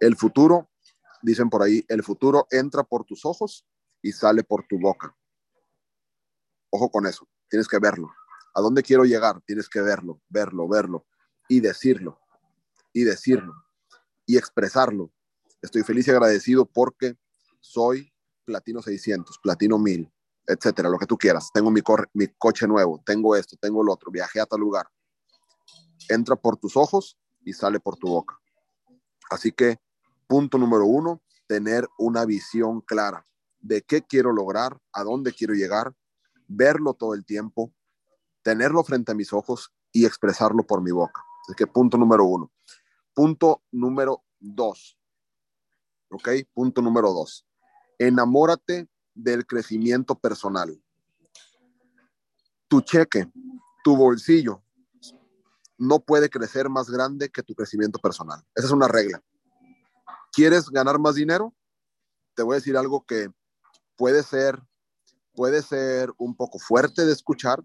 El 0.00 0.16
futuro, 0.16 0.70
dicen 1.22 1.50
por 1.50 1.62
ahí, 1.62 1.84
el 1.88 2.02
futuro 2.02 2.46
entra 2.50 2.82
por 2.82 3.04
tus 3.04 3.24
ojos 3.24 3.66
y 4.02 4.12
sale 4.12 4.42
por 4.42 4.66
tu 4.66 4.78
boca. 4.78 5.16
Ojo 6.70 6.90
con 6.90 7.06
eso, 7.06 7.28
tienes 7.48 7.68
que 7.68 7.78
verlo. 7.78 8.10
¿A 8.54 8.60
dónde 8.60 8.82
quiero 8.82 9.04
llegar? 9.04 9.40
Tienes 9.42 9.68
que 9.68 9.80
verlo, 9.80 10.20
verlo, 10.28 10.68
verlo 10.68 11.06
y 11.48 11.60
decirlo, 11.60 12.19
y 12.92 13.04
decirlo, 13.04 13.54
y 14.26 14.36
expresarlo. 14.36 15.12
Estoy 15.62 15.82
feliz 15.82 16.08
y 16.08 16.10
agradecido 16.10 16.66
porque 16.66 17.16
soy 17.60 18.12
platino 18.44 18.82
600, 18.82 19.38
platino 19.42 19.78
1000, 19.78 20.10
etcétera, 20.46 20.88
lo 20.88 20.98
que 20.98 21.06
tú 21.06 21.16
quieras. 21.16 21.50
Tengo 21.52 21.70
mi, 21.70 21.82
mi 22.14 22.26
coche 22.38 22.66
nuevo, 22.66 23.02
tengo 23.04 23.36
esto, 23.36 23.56
tengo 23.60 23.82
lo 23.82 23.92
otro, 23.92 24.10
viajé 24.10 24.40
a 24.40 24.46
tal 24.46 24.60
lugar. 24.60 24.86
Entra 26.08 26.36
por 26.36 26.56
tus 26.56 26.76
ojos 26.76 27.18
y 27.44 27.52
sale 27.52 27.78
por 27.80 27.96
tu 27.96 28.08
boca. 28.08 28.38
Así 29.30 29.52
que, 29.52 29.78
punto 30.26 30.58
número 30.58 30.84
uno, 30.84 31.22
tener 31.46 31.86
una 31.98 32.24
visión 32.24 32.80
clara 32.80 33.26
de 33.60 33.82
qué 33.82 34.02
quiero 34.02 34.32
lograr, 34.32 34.78
a 34.92 35.04
dónde 35.04 35.32
quiero 35.32 35.54
llegar, 35.54 35.94
verlo 36.48 36.94
todo 36.94 37.14
el 37.14 37.24
tiempo, 37.24 37.72
tenerlo 38.42 38.82
frente 38.82 39.12
a 39.12 39.14
mis 39.14 39.32
ojos 39.32 39.72
y 39.92 40.06
expresarlo 40.06 40.66
por 40.66 40.82
mi 40.82 40.90
boca. 40.90 41.22
Así 41.44 41.54
que 41.56 41.66
punto 41.66 41.96
número 41.96 42.24
uno. 42.24 42.50
Punto 43.20 43.62
número 43.70 44.24
dos. 44.38 44.98
¿Ok? 46.10 46.26
Punto 46.54 46.80
número 46.80 47.12
dos. 47.12 47.46
Enamórate 47.98 48.88
del 49.14 49.46
crecimiento 49.46 50.18
personal. 50.18 50.82
Tu 52.66 52.80
cheque, 52.80 53.30
tu 53.84 53.94
bolsillo, 53.94 54.62
no 55.76 56.00
puede 56.00 56.30
crecer 56.30 56.70
más 56.70 56.88
grande 56.88 57.28
que 57.28 57.42
tu 57.42 57.54
crecimiento 57.54 57.98
personal. 57.98 58.42
Esa 58.54 58.68
es 58.68 58.72
una 58.72 58.88
regla. 58.88 59.22
¿Quieres 60.32 60.70
ganar 60.70 60.98
más 60.98 61.14
dinero? 61.14 61.54
Te 62.32 62.42
voy 62.42 62.54
a 62.54 62.60
decir 62.60 62.78
algo 62.78 63.04
que 63.04 63.28
puede 63.96 64.22
ser, 64.22 64.62
puede 65.34 65.60
ser 65.60 66.10
un 66.16 66.34
poco 66.34 66.58
fuerte 66.58 67.04
de 67.04 67.12
escuchar, 67.12 67.62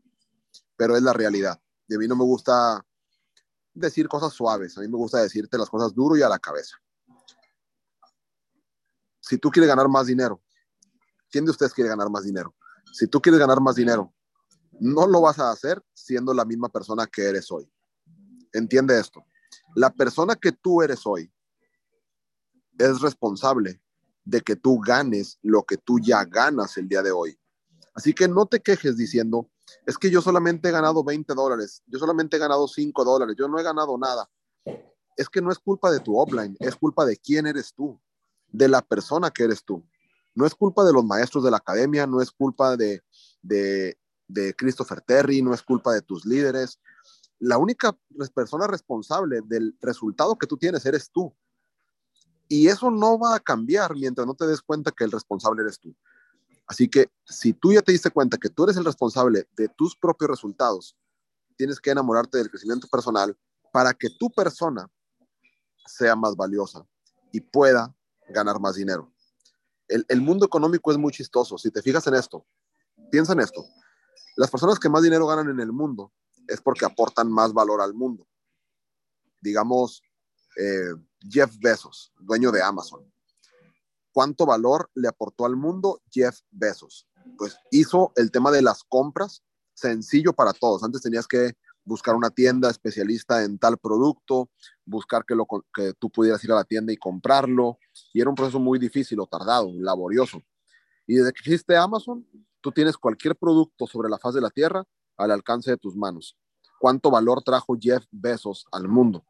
pero 0.75 0.97
es 0.97 1.01
la 1.01 1.13
realidad. 1.13 1.62
Y 1.88 1.95
a 1.95 1.97
mí 1.97 2.09
no 2.09 2.17
me 2.17 2.25
gusta 2.25 2.85
decir 3.75 4.08
cosas 4.08 4.34
suaves, 4.34 4.77
a 4.77 4.82
mí 4.82 4.88
me 4.88 4.98
gusta 4.98 5.22
decirte 5.22 5.58
las 5.58 5.70
cosas 5.70 5.94
duro 5.94 6.17
y 6.17 6.24
a 6.24 6.29
la 6.29 6.39
cabeza. 6.39 6.77
Si 9.20 9.38
tú 9.38 9.50
quieres 9.50 9.67
ganar 9.67 9.88
más 9.88 10.08
dinero, 10.08 10.41
¿Quién 11.36 11.44
de 11.44 11.51
ustedes 11.51 11.74
quiere 11.74 11.89
ganar 11.89 12.10
más 12.10 12.24
dinero? 12.24 12.55
Si 12.94 13.08
tú 13.08 13.20
quieres 13.22 13.39
ganar 13.39 13.60
más 13.60 13.75
dinero, 13.75 14.13
no 14.79 15.05
lo 15.05 15.20
vas 15.20 15.38
a 15.38 15.51
hacer 15.51 15.84
siendo 15.94 16.34
la 16.34 16.46
misma 16.46 16.70
persona 16.70 17.08
que 17.08 17.24
eres 17.24 17.51
hoy. 17.51 17.70
entiende 18.53 18.98
esto. 18.98 19.25
La 19.75 19.89
persona 19.89 20.38
que 20.38 20.53
tú 20.53 20.82
eres 20.82 21.05
hoy 21.05 21.29
es 22.77 23.01
responsable 23.01 23.82
de 24.24 24.39
que 24.39 24.55
tú 24.55 24.79
ganes 24.79 25.38
lo 25.41 25.63
que 25.63 25.75
tú 25.75 26.00
ya 26.00 26.24
ganas 26.24 26.77
el 26.77 26.88
día 26.88 27.03
de 27.03 27.12
hoy. 27.12 27.38
Así 27.94 28.13
que 28.13 28.29
no 28.29 28.46
te 28.46 28.62
quejes 28.62 28.96
diciendo, 28.96 29.51
es 29.86 29.98
que 29.98 30.10
yo 30.10 30.22
solamente 30.22 30.69
he 30.69 30.72
ganado 30.72 31.03
20 31.03 31.34
dólares, 31.34 31.84
yo 31.88 32.00
solamente 32.00 32.38
he 32.38 32.39
ganado 32.39 32.67
5 32.67 33.03
dólares, 33.03 33.36
yo 33.38 33.48
no 33.48 33.60
he 33.60 33.63
ganado 33.63 33.98
nada. 33.98 34.29
Es 35.17 35.29
que 35.29 35.41
no 35.41 35.51
es 35.51 35.60
culpa 35.60 35.91
de 35.91 36.00
tu 36.00 36.17
offline, 36.17 36.57
es 36.60 36.75
culpa 36.75 37.05
de 37.05 37.17
quién 37.17 37.48
eres 37.48 37.74
tú, 37.74 38.00
de 38.51 38.67
la 38.67 38.81
persona 38.81 39.31
que 39.31 39.43
eres 39.43 39.63
tú. 39.63 39.84
No 40.34 40.45
es 40.45 40.53
culpa 40.53 40.84
de 40.84 40.91
los 40.91 41.05
maestros 41.05 41.43
de 41.43 41.51
la 41.51 41.57
academia, 41.57 42.05
no 42.05 42.22
es 42.22 42.31
culpa 42.31 42.75
de, 42.75 43.01
de, 43.41 43.98
de 44.27 44.53
Christopher 44.55 45.01
Terry, 45.01 45.41
no 45.41 45.53
es 45.53 45.63
culpa 45.63 45.93
de 45.93 46.01
tus 46.01 46.25
líderes. 46.25 46.79
La 47.39 47.57
única 47.57 47.98
persona 48.34 48.67
responsable 48.67 49.41
del 49.45 49.77
resultado 49.81 50.38
que 50.38 50.48
tú 50.48 50.57
tienes 50.57 50.86
eres 50.86 51.10
tú. 51.10 51.34
Y 52.48 52.67
eso 52.67 52.91
no 52.91 53.17
va 53.17 53.36
a 53.36 53.39
cambiar 53.39 53.95
mientras 53.95 54.27
no 54.27 54.36
te 54.36 54.45
des 54.45 54.62
cuenta 54.62 54.91
que 54.91 55.05
el 55.05 55.12
responsable 55.12 55.63
eres 55.63 55.79
tú. 55.79 55.95
Así 56.67 56.89
que 56.89 57.10
si 57.25 57.53
tú 57.53 57.74
ya 57.74 57.81
te 57.81 57.91
diste 57.91 58.10
cuenta 58.10 58.38
que 58.38 58.50
tú 58.50 58.63
eres 58.63 58.77
el 58.77 58.86
responsable 58.86 59.48
de 59.55 59.67
tus 59.69 59.95
propios 59.95 60.29
resultados, 60.29 60.95
tienes 61.55 61.79
que 61.79 61.91
enamorarte 61.91 62.38
del 62.38 62.50
crecimiento 62.50 62.88
personal 62.88 63.38
para 63.72 63.93
que 63.93 64.10
tu 64.10 64.29
persona 64.31 64.89
sea 65.86 66.15
más 66.15 66.36
valiosa 66.36 66.86
y 67.31 67.39
pueda 67.39 67.95
ganar 68.29 68.60
más 68.60 68.75
dinero. 68.75 69.12
El, 69.88 70.22
mundo 70.22 70.45
económico 70.45 70.91
es 70.91 70.98
muy 70.98 71.12
chistoso. 71.12 71.57
Si 71.57 71.69
te 71.69 71.81
fijas 71.81 72.07
en 72.07 72.15
esto, 72.15 72.45
piensa 73.12 73.34
en 73.34 73.41
esto. 73.41 73.63
Las 74.36 74.50
personas 74.50 74.79
que 74.79 74.89
más 74.89 75.03
dinero 75.03 75.27
ganan 75.27 75.50
en 75.50 75.60
el 75.60 75.72
mundo 75.72 76.12
es 76.48 76.60
porque 76.60 76.86
aportan 76.86 77.31
más 77.31 77.53
valor 77.53 77.81
al 77.81 77.93
mundo. 77.93 78.27
Digamos, 79.41 80.01
eh, 80.57 80.95
Jeff 81.29 81.55
Bezos, 81.60 82.12
dueño 82.19 82.51
de 82.51 82.63
Amazon. 82.63 83.05
¿Cuánto 84.15 84.45
valor 84.45 84.89
le 84.95 85.10
aportó 85.10 85.45
al 85.45 85.57
mundo 85.57 86.01
Jeff 86.10 86.39
Bezos? 86.50 87.05
Pues 87.38 87.57
hizo 87.69 88.13
el 88.15 88.31
tema 88.31 88.50
de 88.50 88.62
las 88.62 88.81
compras 88.86 89.43
sencillo 89.74 90.31
para 90.31 90.53
todos. 90.53 90.86
Antes 90.86 91.01
tenías 91.01 91.27
que 91.27 91.57
buscar 91.84 92.15
una 92.15 92.29
tienda 92.29 92.69
especialista 92.69 93.43
en 93.43 93.60
tal 93.60 93.77
producto, 93.77 94.50
buscar 94.86 95.25
que, 95.25 95.36
lo, 95.36 95.45
que 95.74 95.91
tú 96.00 96.10
pudieras 96.10 96.41
ir 96.45 96.53
a 96.53 96.55
la 96.55 96.63
tienda 96.63 96.93
y 96.93 96.95
comprarlo. 96.95 97.77
Y 98.13 98.22
era 98.22 98.29
un 98.29 98.38
proceso 98.38 98.57
muy 98.57 98.79
difícil 98.79 99.19
o 99.19 99.27
tardado, 99.27 99.69
laborioso. 99.74 100.41
Y 101.05 101.15
desde 101.15 101.34
que 101.34 101.41
existe 101.41 101.75
Amazon, 101.75 102.25
tú 102.62 102.72
tienes 102.72 102.95
cualquier 102.95 103.36
producto 103.36 103.86
sobre 103.86 104.07
la 104.07 104.17
faz 104.17 104.34
de 104.34 104.39
la 104.39 104.50
tierra 104.50 104.86
al 105.17 105.31
alcance 105.31 105.72
de 105.72 105.77
tus 105.77 105.93
manos. 105.93 106.38
¿Cuánto 106.79 107.12
valor 107.12 107.43
trajo 107.43 107.75
Jeff 107.77 108.05
Bezos 108.12 108.65
al 108.72 108.88
mundo? 108.88 109.25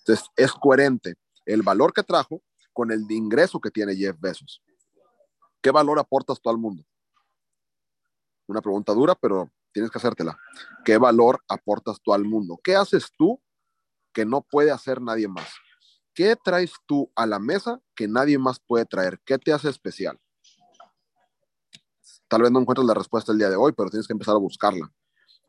Entonces, 0.00 0.26
es 0.34 0.50
coherente 0.50 1.14
el 1.44 1.62
valor 1.62 1.92
que 1.92 2.02
trajo 2.02 2.42
con 2.76 2.92
el 2.92 3.10
ingreso 3.10 3.58
que 3.58 3.70
tiene 3.70 3.96
Jeff 3.96 4.20
Bezos. 4.20 4.62
¿Qué 5.62 5.70
valor 5.70 5.98
aportas 5.98 6.38
tú 6.38 6.50
al 6.50 6.58
mundo? 6.58 6.84
Una 8.46 8.60
pregunta 8.60 8.92
dura, 8.92 9.14
pero 9.14 9.50
tienes 9.72 9.90
que 9.90 9.96
hacértela. 9.96 10.38
¿Qué 10.84 10.98
valor 10.98 11.42
aportas 11.48 11.98
tú 12.02 12.12
al 12.12 12.24
mundo? 12.24 12.60
¿Qué 12.62 12.76
haces 12.76 13.10
tú 13.16 13.40
que 14.12 14.26
no 14.26 14.42
puede 14.42 14.70
hacer 14.70 15.00
nadie 15.00 15.26
más? 15.26 15.48
¿Qué 16.12 16.36
traes 16.36 16.74
tú 16.84 17.10
a 17.16 17.24
la 17.24 17.38
mesa 17.38 17.80
que 17.94 18.06
nadie 18.06 18.38
más 18.38 18.60
puede 18.60 18.84
traer? 18.84 19.18
¿Qué 19.24 19.38
te 19.38 19.54
hace 19.54 19.70
especial? 19.70 20.20
Tal 22.28 22.42
vez 22.42 22.50
no 22.50 22.60
encuentres 22.60 22.86
la 22.86 22.92
respuesta 22.92 23.32
el 23.32 23.38
día 23.38 23.48
de 23.48 23.56
hoy, 23.56 23.72
pero 23.72 23.88
tienes 23.88 24.06
que 24.06 24.12
empezar 24.12 24.34
a 24.34 24.38
buscarla. 24.38 24.92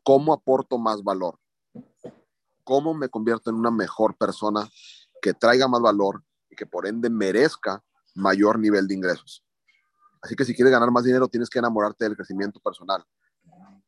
¿Cómo 0.02 0.32
aporto 0.32 0.78
más 0.78 1.04
valor? 1.04 1.38
¿Cómo 2.64 2.94
me 2.94 3.10
convierto 3.10 3.50
en 3.50 3.56
una 3.56 3.70
mejor 3.70 4.16
persona 4.16 4.66
que 5.20 5.34
traiga 5.34 5.68
más 5.68 5.82
valor 5.82 6.24
y 6.50 6.56
que 6.56 6.66
por 6.66 6.86
ende 6.86 7.10
merezca 7.10 7.82
mayor 8.14 8.58
nivel 8.58 8.86
de 8.86 8.94
ingresos? 8.94 9.44
Así 10.20 10.34
que 10.34 10.44
si 10.44 10.54
quieres 10.54 10.72
ganar 10.72 10.90
más 10.90 11.04
dinero, 11.04 11.28
tienes 11.28 11.48
que 11.48 11.58
enamorarte 11.58 12.04
del 12.04 12.16
crecimiento 12.16 12.60
personal. 12.60 13.04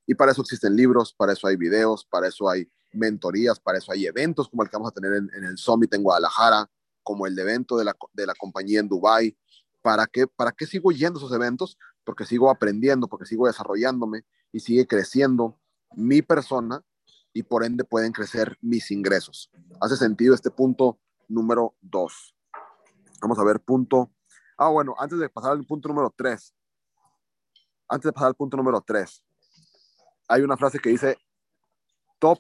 Y 0.07 0.15
para 0.15 0.33
eso 0.33 0.43
existen 0.43 0.75
libros, 0.75 1.15
para 1.15 1.33
eso 1.33 1.47
hay 1.47 1.57
videos, 1.57 2.05
para 2.05 2.29
eso 2.29 2.49
hay 2.49 2.71
mentorías, 2.93 3.61
para 3.61 3.79
eso 3.79 3.93
hay 3.93 4.07
eventos 4.07 4.49
como 4.49 4.63
el 4.63 4.71
que 4.71 4.77
vamos 4.77 4.91
a 4.91 4.95
tener 4.95 5.15
en, 5.15 5.45
el 5.45 5.57
Summit 5.57 5.93
en 5.95 6.03
Guadalajara, 6.03 6.69
como 7.03 7.27
el 7.27 7.39
evento 7.39 7.77
de 7.77 7.85
la, 7.85 7.97
de 8.13 8.27
la 8.27 8.35
compañía 8.35 8.81
en 8.81 8.89
Dubai. 8.89 9.37
¿Para 9.83 10.07
qué, 10.07 10.27
¿Para 10.27 10.53
qué 10.53 10.67
sigo 10.67 10.91
yendo 10.93 11.19
a 11.19 11.23
esos 11.23 11.33
eventos? 11.33 11.79
Porque 12.05 12.25
sigo 12.25 12.51
aprendiendo, 12.51 13.09
porque 13.09 13.27
sigo 13.27 13.47
desarrollándome 13.47 14.25
y 14.53 14.61
sigue 14.61 14.87
creciendo 14.87 15.59
mi 15.93 16.23
persona 16.23 16.83
y 17.33 17.43
por 17.43 17.65
ende 17.65 17.85
pueden 17.85 18.13
crecer 18.13 18.59
mis 18.61 18.91
ingresos. 18.91 19.51
¿Hace 19.81 19.97
sentido 19.97 20.35
este 20.35 20.51
punto 20.51 20.99
número 21.29 21.77
dos? 21.81 22.35
Vamos 23.21 23.39
a 23.39 23.45
ver 23.45 23.61
punto. 23.61 24.11
Ah, 24.57 24.69
bueno, 24.69 24.95
antes 24.99 25.19
de 25.19 25.29
pasar 25.29 25.53
al 25.53 25.65
punto 25.65 25.89
número 25.89 26.13
tres, 26.17 26.55
antes 27.89 28.09
de 28.09 28.13
pasar 28.13 28.29
al 28.29 28.35
punto 28.35 28.57
número 28.57 28.81
tres, 28.81 29.23
hay 30.29 30.43
una 30.43 30.57
frase 30.57 30.79
que 30.79 30.91
dice, 30.91 31.19
top 32.19 32.39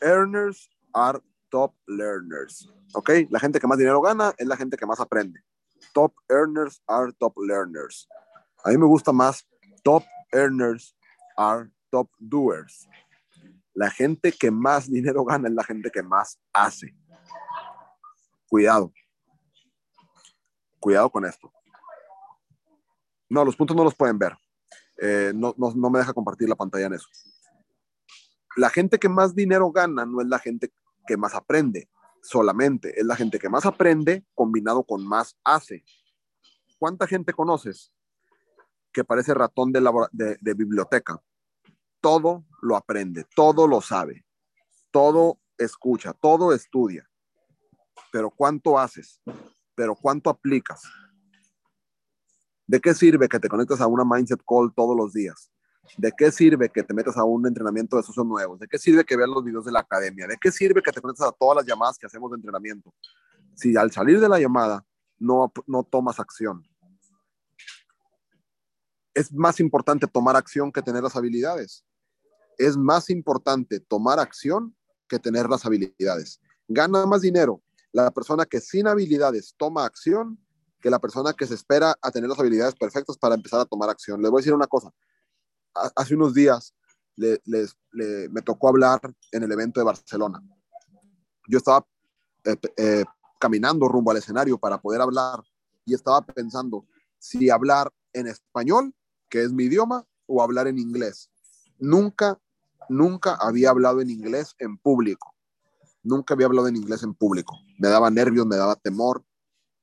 earners 0.00 0.70
are 0.92 1.20
top 1.50 1.74
learners. 1.86 2.68
¿Ok? 2.94 3.10
La 3.30 3.40
gente 3.40 3.58
que 3.58 3.66
más 3.66 3.78
dinero 3.78 4.00
gana 4.00 4.32
es 4.38 4.46
la 4.46 4.56
gente 4.56 4.76
que 4.76 4.86
más 4.86 5.00
aprende. 5.00 5.40
Top 5.92 6.14
earners 6.28 6.82
are 6.86 7.12
top 7.12 7.34
learners. 7.38 8.08
A 8.64 8.70
mí 8.70 8.78
me 8.78 8.86
gusta 8.86 9.12
más 9.12 9.46
top 9.82 10.04
earners 10.32 10.96
are 11.36 11.70
top 11.90 12.08
doers. 12.18 12.88
La 13.74 13.90
gente 13.90 14.32
que 14.32 14.50
más 14.50 14.90
dinero 14.90 15.24
gana 15.24 15.48
es 15.48 15.54
la 15.54 15.64
gente 15.64 15.90
que 15.90 16.02
más 16.02 16.38
hace. 16.52 16.94
Cuidado. 18.48 18.92
Cuidado 20.82 21.10
con 21.10 21.24
esto. 21.24 21.52
No, 23.28 23.44
los 23.44 23.54
puntos 23.54 23.76
no 23.76 23.84
los 23.84 23.94
pueden 23.94 24.18
ver. 24.18 24.36
Eh, 25.00 25.30
no, 25.32 25.54
no 25.56 25.90
me 25.90 26.00
deja 26.00 26.12
compartir 26.12 26.48
la 26.48 26.56
pantalla 26.56 26.86
en 26.86 26.94
eso. 26.94 27.06
La 28.56 28.68
gente 28.68 28.98
que 28.98 29.08
más 29.08 29.32
dinero 29.32 29.70
gana 29.70 30.04
no 30.04 30.20
es 30.20 30.26
la 30.26 30.40
gente 30.40 30.72
que 31.06 31.16
más 31.16 31.36
aprende 31.36 31.88
solamente, 32.20 32.98
es 32.98 33.06
la 33.06 33.14
gente 33.14 33.38
que 33.38 33.48
más 33.48 33.64
aprende 33.64 34.24
combinado 34.34 34.82
con 34.82 35.06
más 35.06 35.38
hace. 35.44 35.84
¿Cuánta 36.80 37.06
gente 37.06 37.32
conoces 37.32 37.92
que 38.92 39.04
parece 39.04 39.34
ratón 39.34 39.70
de, 39.70 40.54
biblioteca? 40.56 41.22
Todo 42.00 42.44
lo 42.60 42.76
aprende, 42.76 43.24
todo 43.36 43.68
lo 43.68 43.80
sabe, 43.80 44.26
todo 44.90 45.38
escucha, 45.56 46.12
todo 46.12 46.52
estudia. 46.52 47.08
Pero 48.10 48.30
¿cuánto 48.30 48.80
haces? 48.80 49.22
Pero 49.74 49.94
¿cuánto 49.94 50.30
aplicas? 50.30 50.82
¿De 52.66 52.80
qué 52.80 52.94
sirve 52.94 53.28
que 53.28 53.38
te 53.38 53.48
conectes 53.48 53.80
a 53.80 53.86
una 53.86 54.04
mindset 54.04 54.40
call 54.46 54.72
todos 54.74 54.96
los 54.96 55.12
días? 55.12 55.50
¿De 55.96 56.12
qué 56.16 56.30
sirve 56.30 56.70
que 56.70 56.82
te 56.82 56.94
metas 56.94 57.16
a 57.16 57.24
un 57.24 57.46
entrenamiento 57.46 57.96
de 57.96 58.02
socios 58.02 58.24
nuevos? 58.24 58.58
¿De 58.58 58.68
qué 58.68 58.78
sirve 58.78 59.04
que 59.04 59.16
veas 59.16 59.28
los 59.28 59.44
videos 59.44 59.64
de 59.64 59.72
la 59.72 59.80
academia? 59.80 60.26
¿De 60.26 60.36
qué 60.40 60.50
sirve 60.50 60.82
que 60.82 60.92
te 60.92 61.00
conectes 61.00 61.26
a 61.26 61.32
todas 61.32 61.56
las 61.56 61.66
llamadas 61.66 61.98
que 61.98 62.06
hacemos 62.06 62.30
de 62.30 62.36
entrenamiento? 62.36 62.94
Si 63.54 63.76
al 63.76 63.90
salir 63.90 64.20
de 64.20 64.28
la 64.28 64.38
llamada 64.38 64.84
no, 65.18 65.52
no 65.66 65.82
tomas 65.82 66.18
acción. 66.18 66.66
Es 69.14 69.32
más 69.32 69.60
importante 69.60 70.06
tomar 70.06 70.36
acción 70.36 70.72
que 70.72 70.82
tener 70.82 71.02
las 71.02 71.16
habilidades. 71.16 71.84
Es 72.56 72.76
más 72.76 73.10
importante 73.10 73.80
tomar 73.80 74.18
acción 74.18 74.74
que 75.08 75.18
tener 75.18 75.48
las 75.48 75.66
habilidades. 75.66 76.40
Gana 76.68 77.04
más 77.04 77.20
dinero 77.20 77.62
la 77.92 78.10
persona 78.10 78.46
que 78.46 78.60
sin 78.60 78.86
habilidades 78.86 79.54
toma 79.56 79.84
acción 79.84 80.38
que 80.80 80.90
la 80.90 80.98
persona 80.98 81.32
que 81.32 81.46
se 81.46 81.54
espera 81.54 81.94
a 82.02 82.10
tener 82.10 82.28
las 82.28 82.38
habilidades 82.38 82.74
perfectas 82.74 83.16
para 83.16 83.36
empezar 83.36 83.60
a 83.60 83.64
tomar 83.64 83.88
acción. 83.88 84.20
Les 84.20 84.30
voy 84.30 84.40
a 84.40 84.42
decir 84.42 84.54
una 84.54 84.66
cosa 84.66 84.92
hace 85.96 86.14
unos 86.14 86.34
días 86.34 86.74
me 87.16 88.42
tocó 88.42 88.68
hablar 88.68 89.00
en 89.30 89.42
el 89.42 89.52
evento 89.52 89.80
de 89.80 89.84
Barcelona. 89.84 90.42
Yo 91.48 91.58
estaba 91.58 91.86
eh, 92.44 92.56
eh, 92.76 93.04
caminando 93.38 93.88
rumbo 93.88 94.10
al 94.10 94.16
escenario 94.16 94.58
para 94.58 94.80
poder 94.80 95.00
hablar 95.00 95.40
y 95.84 95.94
estaba 95.94 96.24
pensando 96.24 96.86
si 97.18 97.50
hablar 97.50 97.92
en 98.12 98.26
español, 98.26 98.94
que 99.28 99.42
es 99.42 99.52
mi 99.52 99.64
idioma, 99.64 100.06
o 100.26 100.42
hablar 100.42 100.66
en 100.66 100.78
inglés. 100.78 101.30
Nunca, 101.78 102.40
nunca 102.88 103.34
había 103.34 103.70
hablado 103.70 104.00
en 104.00 104.10
inglés 104.10 104.54
en 104.58 104.78
público. 104.78 105.31
Nunca 106.02 106.34
había 106.34 106.46
hablado 106.46 106.68
en 106.68 106.76
inglés 106.76 107.02
en 107.02 107.14
público. 107.14 107.58
Me 107.78 107.88
daba 107.88 108.10
nervios, 108.10 108.46
me 108.46 108.56
daba 108.56 108.76
temor, 108.76 109.24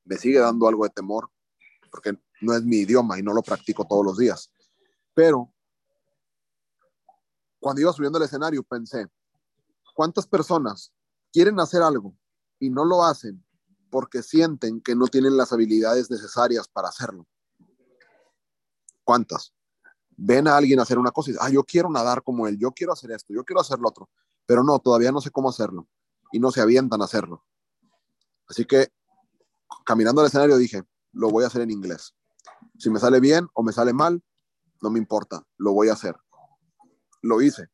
me 0.04 0.16
sigue 0.16 0.38
dando 0.38 0.68
algo 0.68 0.84
de 0.84 0.90
temor, 0.90 1.30
porque 1.90 2.18
no 2.40 2.54
es 2.54 2.62
mi 2.62 2.78
idioma 2.78 3.18
y 3.18 3.22
no 3.22 3.32
lo 3.32 3.42
practico 3.42 3.86
todos 3.86 4.04
los 4.04 4.18
días. 4.18 4.50
Pero 5.14 5.52
cuando 7.58 7.82
iba 7.82 7.92
subiendo 7.92 8.18
al 8.18 8.24
escenario 8.24 8.62
pensé, 8.62 9.06
¿cuántas 9.94 10.26
personas 10.26 10.92
quieren 11.32 11.60
hacer 11.60 11.82
algo 11.82 12.16
y 12.58 12.70
no 12.70 12.84
lo 12.84 13.04
hacen 13.04 13.44
porque 13.90 14.22
sienten 14.22 14.80
que 14.80 14.94
no 14.94 15.06
tienen 15.06 15.36
las 15.36 15.52
habilidades 15.52 16.10
necesarias 16.10 16.68
para 16.68 16.88
hacerlo? 16.88 17.26
¿Cuántas? 19.04 19.52
Ven 20.16 20.48
a 20.48 20.56
alguien 20.56 20.80
hacer 20.80 20.98
una 20.98 21.10
cosa 21.10 21.30
y 21.30 21.34
ah, 21.40 21.50
yo 21.50 21.64
quiero 21.64 21.90
nadar 21.90 22.22
como 22.22 22.46
él, 22.46 22.58
yo 22.58 22.72
quiero 22.72 22.92
hacer 22.92 23.10
esto, 23.10 23.32
yo 23.32 23.44
quiero 23.44 23.60
hacer 23.60 23.78
lo 23.78 23.88
otro, 23.88 24.08
pero 24.46 24.62
no, 24.62 24.78
todavía 24.78 25.12
no 25.12 25.20
sé 25.20 25.30
cómo 25.30 25.48
hacerlo. 25.48 25.88
Y 26.32 26.40
no 26.40 26.50
se 26.50 26.60
avientan 26.60 27.00
a 27.02 27.04
hacerlo. 27.04 27.44
Así 28.48 28.64
que 28.64 28.88
caminando 29.84 30.20
al 30.20 30.26
escenario 30.26 30.56
dije, 30.56 30.82
lo 31.12 31.30
voy 31.30 31.44
a 31.44 31.48
hacer 31.48 31.62
en 31.62 31.70
inglés. 31.70 32.14
Si 32.78 32.90
me 32.90 32.98
sale 32.98 33.20
bien 33.20 33.48
o 33.54 33.62
me 33.62 33.72
sale 33.72 33.92
mal, 33.92 34.22
no 34.80 34.90
me 34.90 34.98
importa, 34.98 35.44
lo 35.56 35.72
voy 35.72 35.88
a 35.88 35.92
hacer. 35.92 36.16
Lo 37.22 37.40
hice 37.42 37.68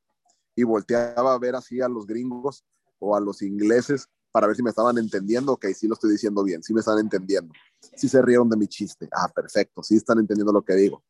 y 0.54 0.64
volteaba 0.64 1.34
a 1.34 1.38
ver 1.38 1.54
así 1.54 1.80
a 1.80 1.88
los 1.88 2.06
gringos 2.06 2.64
o 2.98 3.14
a 3.14 3.20
los 3.20 3.42
ingleses 3.42 4.08
para 4.32 4.46
ver 4.46 4.56
si 4.56 4.62
me 4.62 4.70
estaban 4.70 4.98
entendiendo. 4.98 5.52
Ok, 5.52 5.66
sí 5.75 5.86
lo 5.86 5.94
estoy 5.94 6.10
diciendo 6.10 6.42
bien, 6.42 6.62
sí 6.62 6.75
me 6.75 6.80
están 6.80 6.98
entendiendo. 6.98 7.54
Sí 7.94 8.08
se 8.08 8.20
rieron 8.22 8.48
de 8.48 8.56
mi 8.56 8.66
chiste. 8.66 9.08
Ah, 9.12 9.28
perfecto, 9.28 9.82
sí 9.82 9.96
están 9.96 10.18
entendiendo 10.18 10.52
lo 10.52 10.62
que 10.62 10.75
digo. 10.75 11.04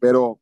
Pero 0.00 0.40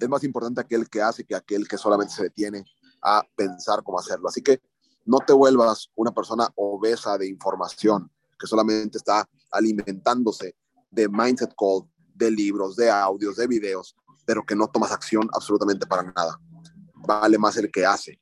es 0.00 0.08
más 0.08 0.22
importante 0.24 0.60
aquel 0.60 0.88
que 0.88 1.02
hace 1.02 1.24
que 1.24 1.34
aquel 1.34 1.66
que 1.66 1.76
solamente 1.76 2.14
se 2.14 2.22
detiene 2.24 2.64
a 3.02 3.22
pensar 3.34 3.82
cómo 3.82 3.98
hacerlo. 3.98 4.28
Así 4.28 4.42
que 4.42 4.60
no 5.04 5.18
te 5.18 5.32
vuelvas 5.32 5.90
una 5.94 6.12
persona 6.12 6.48
obesa 6.54 7.18
de 7.18 7.28
información 7.28 8.10
que 8.38 8.46
solamente 8.46 8.98
está 8.98 9.28
alimentándose 9.50 10.56
de 10.90 11.08
mindset 11.08 11.54
call, 11.56 11.88
de 12.14 12.30
libros, 12.30 12.76
de 12.76 12.90
audios, 12.90 13.36
de 13.36 13.46
videos, 13.46 13.96
pero 14.26 14.44
que 14.44 14.54
no 14.54 14.68
tomas 14.68 14.92
acción 14.92 15.28
absolutamente 15.32 15.86
para 15.86 16.02
nada. 16.02 16.40
Vale 16.94 17.38
más 17.38 17.56
el 17.56 17.70
que 17.70 17.84
hace. 17.84 18.20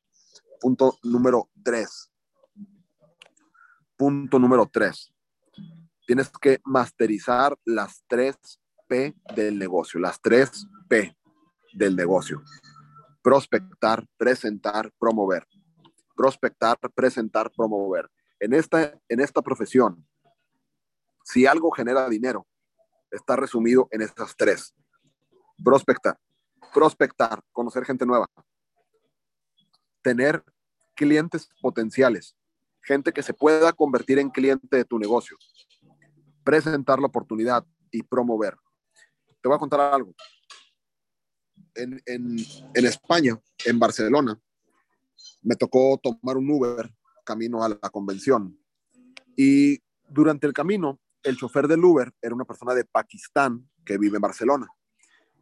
Punto 0.59 0.97
número 1.03 1.49
tres. 1.63 2.11
Punto 3.97 4.39
número 4.39 4.69
tres. 4.71 5.11
Tienes 6.05 6.29
que 6.41 6.59
masterizar 6.63 7.57
las 7.65 8.03
tres 8.07 8.35
P 8.87 9.15
del 9.35 9.59
negocio, 9.59 9.99
las 9.99 10.19
tres 10.21 10.65
P 10.87 11.15
del 11.73 11.95
negocio. 11.95 12.41
Prospectar, 13.21 14.05
presentar, 14.17 14.91
promover. 14.97 15.45
Prospectar, 16.19 16.77
presentar, 16.93 17.49
promover. 17.49 18.11
En 18.41 18.53
esta, 18.53 18.93
en 19.07 19.21
esta 19.21 19.41
profesión, 19.41 20.05
si 21.23 21.45
algo 21.45 21.71
genera 21.71 22.09
dinero, 22.09 22.45
está 23.09 23.37
resumido 23.37 23.87
en 23.89 24.01
estas 24.01 24.35
tres. 24.35 24.75
Prospectar, 25.63 26.19
prospectar, 26.73 27.41
conocer 27.53 27.85
gente 27.85 28.05
nueva, 28.05 28.27
tener 30.01 30.43
clientes 30.93 31.47
potenciales, 31.61 32.35
gente 32.81 33.13
que 33.13 33.23
se 33.23 33.33
pueda 33.33 33.71
convertir 33.71 34.19
en 34.19 34.29
cliente 34.29 34.75
de 34.75 34.83
tu 34.83 34.99
negocio, 34.99 35.37
presentar 36.43 36.99
la 36.99 37.07
oportunidad 37.07 37.65
y 37.91 38.03
promover. 38.03 38.57
Te 39.41 39.47
voy 39.47 39.55
a 39.55 39.59
contar 39.59 39.79
algo. 39.79 40.13
En, 41.75 41.93
en, 42.05 42.35
en 42.73 42.85
España, 42.85 43.39
en 43.63 43.79
Barcelona, 43.79 44.37
me 45.41 45.55
tocó 45.55 45.99
tomar 46.01 46.37
un 46.37 46.49
Uber 46.49 46.93
camino 47.23 47.63
a 47.63 47.69
la 47.69 47.89
convención 47.91 48.57
y 49.35 49.79
durante 50.09 50.47
el 50.47 50.53
camino 50.53 50.99
el 51.23 51.37
chofer 51.37 51.67
del 51.67 51.83
Uber 51.83 52.11
era 52.21 52.35
una 52.35 52.45
persona 52.45 52.73
de 52.73 52.85
Pakistán 52.85 53.69
que 53.85 53.97
vive 53.97 54.17
en 54.17 54.21
Barcelona. 54.21 54.67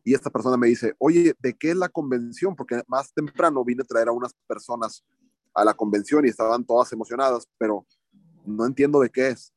Y 0.04 0.14
esta 0.14 0.30
persona 0.30 0.56
me 0.56 0.68
dice, 0.68 0.94
oye, 1.00 1.36
¿de 1.40 1.54
qué 1.54 1.72
es 1.72 1.76
la 1.76 1.90
convención? 1.90 2.56
Porque 2.56 2.82
más 2.88 3.14
temprano 3.14 3.64
vine 3.66 3.84
a 3.84 3.86
traer 3.86 4.08
a 4.08 4.12
unas 4.12 4.34
personas 4.48 5.04
a 5.54 5.66
la 5.66 5.74
convención 5.74 6.26
y 6.26 6.30
estaban 6.30 6.64
todas 6.64 6.94
emocionadas, 6.94 7.48
pero 7.58 7.86
no 8.46 8.66
entiendo 8.66 9.00
de 9.02 9.10
qué 9.10 9.30
es. 9.30 9.54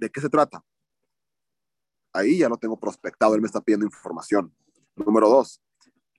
¿De 0.00 0.10
qué 0.10 0.20
se 0.20 0.28
trata? 0.28 0.64
Ahí 2.12 2.38
ya 2.38 2.48
lo 2.48 2.56
tengo 2.56 2.78
prospectado, 2.78 3.34
él 3.34 3.40
me 3.40 3.46
está 3.46 3.60
pidiendo 3.60 3.86
información. 3.86 4.52
Número 4.96 5.28
dos, 5.28 5.62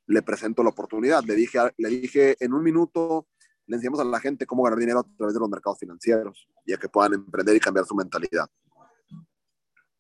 le 0.08 0.22
presento 0.22 0.64
la 0.64 0.70
oportunidad. 0.70 1.24
Le 1.24 1.36
dije, 1.36 1.60
le 1.78 1.90
dije 1.90 2.36
en 2.40 2.54
un 2.54 2.64
minuto, 2.64 3.28
le 3.66 3.76
enseñamos 3.76 4.00
a 4.00 4.04
la 4.04 4.20
gente 4.20 4.46
cómo 4.46 4.64
ganar 4.64 4.80
dinero 4.80 5.00
a 5.00 5.18
través 5.18 5.34
de 5.34 5.40
los 5.40 5.50
mercados 5.50 5.80
financieros 5.80 6.48
y 6.66 6.74
a 6.74 6.78
que 6.78 6.90
puedan 6.90 7.14
emprender 7.14 7.56
y 7.56 7.60
cambiar 7.60 7.86
su 7.86 7.96
mentalidad 7.96 8.50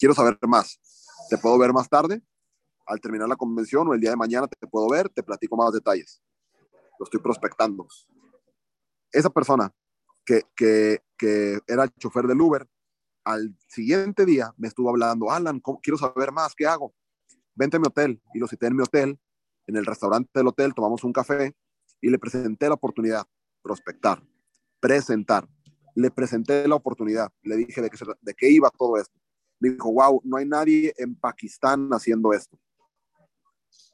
quiero 0.03 0.13
saber 0.13 0.37
más. 0.41 0.81
¿Te 1.29 1.37
puedo 1.37 1.57
ver 1.57 1.71
más 1.71 1.87
tarde? 1.87 2.21
Al 2.85 2.99
terminar 2.99 3.29
la 3.29 3.37
convención 3.37 3.87
o 3.87 3.93
el 3.93 4.01
día 4.01 4.09
de 4.09 4.17
mañana 4.17 4.47
te 4.47 4.67
puedo 4.67 4.89
ver, 4.89 5.07
te 5.07 5.23
platico 5.23 5.55
más 5.55 5.71
detalles. 5.71 6.21
Lo 6.99 7.05
estoy 7.05 7.21
prospectando. 7.21 7.87
Esa 9.13 9.29
persona 9.29 9.73
que, 10.25 10.41
que, 10.57 11.01
que 11.17 11.57
era 11.65 11.85
el 11.85 11.91
chofer 11.97 12.27
del 12.27 12.41
Uber, 12.41 12.67
al 13.23 13.55
siguiente 13.67 14.25
día 14.25 14.53
me 14.57 14.67
estuvo 14.67 14.89
hablando, 14.89 15.31
Alan, 15.31 15.61
quiero 15.81 15.97
saber 15.97 16.33
más, 16.33 16.53
¿qué 16.53 16.67
hago? 16.67 16.93
Vente 17.55 17.77
a 17.77 17.79
mi 17.79 17.87
hotel. 17.87 18.21
Y 18.33 18.39
lo 18.39 18.47
cité 18.49 18.67
en 18.67 18.75
mi 18.75 18.83
hotel, 18.83 19.17
en 19.67 19.75
el 19.75 19.85
restaurante 19.85 20.29
del 20.33 20.47
hotel, 20.47 20.73
tomamos 20.73 21.03
un 21.03 21.13
café 21.13 21.55
y 22.01 22.09
le 22.09 22.19
presenté 22.19 22.67
la 22.67 22.75
oportunidad, 22.75 23.25
prospectar, 23.61 24.21
presentar. 24.79 25.47
Le 25.95 26.09
presenté 26.09 26.67
la 26.67 26.75
oportunidad, 26.75 27.31
le 27.43 27.55
dije 27.57 27.81
de 27.81 27.89
qué, 27.89 27.97
de 28.21 28.33
qué 28.33 28.49
iba 28.49 28.69
todo 28.71 28.97
esto 28.97 29.23
dijo, 29.69 29.91
wow, 29.91 30.21
no 30.23 30.37
hay 30.37 30.45
nadie 30.45 30.93
en 30.97 31.15
Pakistán 31.15 31.89
haciendo 31.91 32.33
esto. 32.33 32.59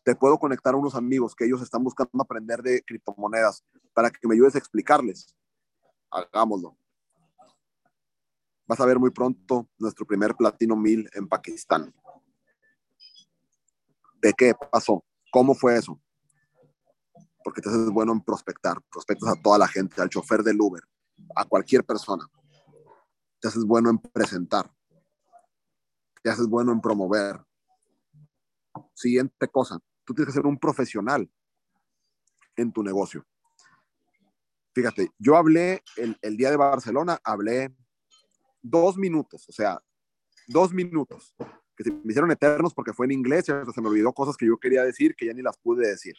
Te 0.03 0.15
puedo 0.15 0.37
conectar 0.39 0.73
a 0.73 0.77
unos 0.77 0.95
amigos 0.95 1.35
que 1.35 1.45
ellos 1.45 1.61
están 1.61 1.83
buscando 1.83 2.09
aprender 2.21 2.61
de 2.61 2.81
criptomonedas 2.81 3.63
para 3.93 4.09
que 4.09 4.27
me 4.27 4.35
ayudes 4.35 4.55
a 4.55 4.57
explicarles. 4.57 5.35
Hagámoslo. 6.09 6.75
Vas 8.65 8.79
a 8.79 8.85
ver 8.85 8.99
muy 8.99 9.11
pronto 9.11 9.67
nuestro 9.77 10.05
primer 10.05 10.35
platino 10.35 10.75
mil 10.75 11.09
en 11.13 11.27
Pakistán. 11.27 11.93
¿De 14.21 14.33
qué 14.33 14.53
pasó? 14.71 15.03
¿Cómo 15.31 15.53
fue 15.53 15.77
eso? 15.77 16.01
Porque 17.43 17.61
te 17.61 17.69
haces 17.69 17.89
bueno 17.89 18.13
en 18.13 18.21
prospectar. 18.21 18.81
Prospectas 18.91 19.29
a 19.29 19.41
toda 19.41 19.57
la 19.57 19.67
gente, 19.67 20.01
al 20.01 20.09
chofer 20.09 20.43
del 20.43 20.59
Uber, 20.59 20.83
a 21.35 21.45
cualquier 21.45 21.83
persona. 21.83 22.25
Te 23.39 23.47
haces 23.47 23.63
bueno 23.63 23.89
en 23.89 23.97
presentar 23.97 24.69
te 26.21 26.29
haces 26.29 26.47
bueno 26.47 26.71
en 26.71 26.81
promover. 26.81 27.43
Siguiente 28.93 29.47
cosa, 29.47 29.79
tú 30.05 30.13
tienes 30.13 30.33
que 30.33 30.37
ser 30.37 30.45
un 30.45 30.57
profesional 30.57 31.29
en 32.55 32.71
tu 32.71 32.83
negocio. 32.83 33.25
Fíjate, 34.73 35.11
yo 35.17 35.35
hablé 35.35 35.83
el, 35.97 36.17
el 36.21 36.37
día 36.37 36.51
de 36.51 36.57
Barcelona, 36.57 37.19
hablé 37.23 37.75
dos 38.61 38.97
minutos, 38.97 39.47
o 39.49 39.51
sea, 39.51 39.81
dos 40.47 40.73
minutos, 40.73 41.35
que 41.79 41.85
se 41.85 41.91
me 41.91 42.11
hicieron 42.11 42.29
eternos 42.29 42.73
porque 42.73 42.91
fue 42.91 43.05
en 43.05 43.13
inglés 43.13 43.45
y 43.47 43.71
se 43.71 43.81
me 43.81 43.87
olvidó 43.87 44.11
cosas 44.11 44.35
que 44.35 44.45
yo 44.45 44.57
quería 44.57 44.83
decir 44.83 45.15
que 45.15 45.25
ya 45.25 45.33
ni 45.33 45.41
las 45.41 45.57
pude 45.57 45.87
decir. 45.87 46.15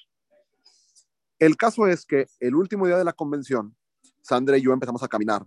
El 1.38 1.56
caso 1.56 1.86
es 1.86 2.06
que 2.06 2.26
el 2.40 2.54
último 2.54 2.86
día 2.86 2.96
de 2.96 3.04
la 3.04 3.12
convención, 3.12 3.76
Sandra 4.22 4.56
y 4.56 4.62
yo 4.62 4.72
empezamos 4.72 5.02
a 5.02 5.08
caminar. 5.08 5.46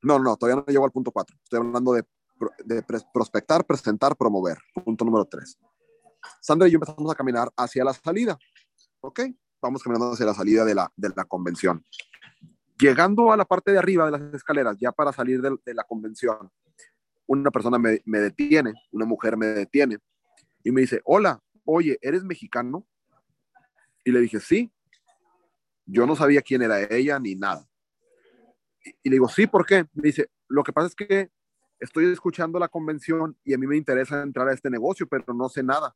No, 0.00 0.18
no, 0.18 0.36
todavía 0.36 0.62
no 0.66 0.72
llego 0.72 0.86
al 0.86 0.92
punto 0.92 1.10
cuatro. 1.10 1.36
Estoy 1.44 1.58
hablando 1.58 1.92
de 1.92 2.04
de 2.64 2.82
prospectar, 3.12 3.64
presentar, 3.64 4.16
promover. 4.16 4.58
Punto 4.84 5.04
número 5.04 5.24
tres. 5.24 5.58
Sandra 6.40 6.68
y 6.68 6.72
yo 6.72 6.76
empezamos 6.76 7.10
a 7.10 7.14
caminar 7.14 7.50
hacia 7.56 7.84
la 7.84 7.94
salida. 7.94 8.38
¿Ok? 9.00 9.20
Vamos 9.60 9.82
caminando 9.82 10.12
hacia 10.12 10.26
la 10.26 10.34
salida 10.34 10.64
de 10.64 10.74
la, 10.74 10.92
de 10.96 11.10
la 11.14 11.24
convención. 11.24 11.84
Llegando 12.78 13.32
a 13.32 13.36
la 13.36 13.44
parte 13.44 13.72
de 13.72 13.78
arriba 13.78 14.04
de 14.04 14.10
las 14.12 14.34
escaleras, 14.34 14.76
ya 14.78 14.92
para 14.92 15.12
salir 15.12 15.40
de, 15.40 15.56
de 15.64 15.74
la 15.74 15.84
convención, 15.84 16.50
una 17.26 17.50
persona 17.50 17.78
me, 17.78 18.00
me, 18.04 18.20
detiene, 18.20 18.74
una 18.92 19.04
mujer 19.04 19.36
me 19.36 19.46
detiene 19.46 19.98
y 20.62 20.72
me 20.72 20.80
dice, 20.82 21.00
hola, 21.04 21.42
oye, 21.64 21.98
¿eres 22.00 22.24
mexicano? 22.24 22.86
Y 24.04 24.12
le 24.12 24.20
dije, 24.20 24.40
sí. 24.40 24.72
Yo 25.84 26.06
no 26.06 26.16
sabía 26.16 26.42
quién 26.42 26.62
era 26.62 26.82
ella 26.82 27.18
ni 27.20 27.34
nada. 27.36 27.68
Y, 28.84 28.90
y 29.04 29.10
le 29.10 29.16
digo, 29.16 29.28
sí, 29.28 29.46
¿por 29.46 29.64
qué? 29.64 29.84
Me 29.92 30.02
dice, 30.02 30.30
lo 30.48 30.62
que 30.62 30.72
pasa 30.72 30.88
es 30.88 30.94
que 30.94 31.30
estoy 31.78 32.06
escuchando 32.06 32.58
la 32.58 32.68
convención 32.68 33.36
y 33.44 33.54
a 33.54 33.58
mí 33.58 33.66
me 33.66 33.76
interesa 33.76 34.22
entrar 34.22 34.48
a 34.48 34.52
este 34.52 34.70
negocio, 34.70 35.06
pero 35.06 35.32
no 35.34 35.48
sé 35.48 35.62
nada. 35.62 35.94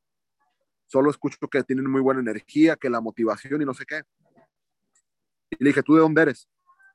Solo 0.87 1.11
escucho 1.11 1.49
que 1.49 1.63
tienen 1.63 1.89
muy 1.89 2.01
buena 2.01 2.21
energía, 2.21 2.77
que 2.77 2.91
la 2.91 3.01
motivación 3.01 3.63
y 3.63 3.65
no 3.65 3.75
sé 3.75 3.87
qué. 3.87 4.03
Y 5.51 5.65
le 5.65 5.71
dije, 5.71 5.83
¿tú 5.83 5.95
de 5.95 6.01
dónde 6.01 6.23
eres? 6.23 6.49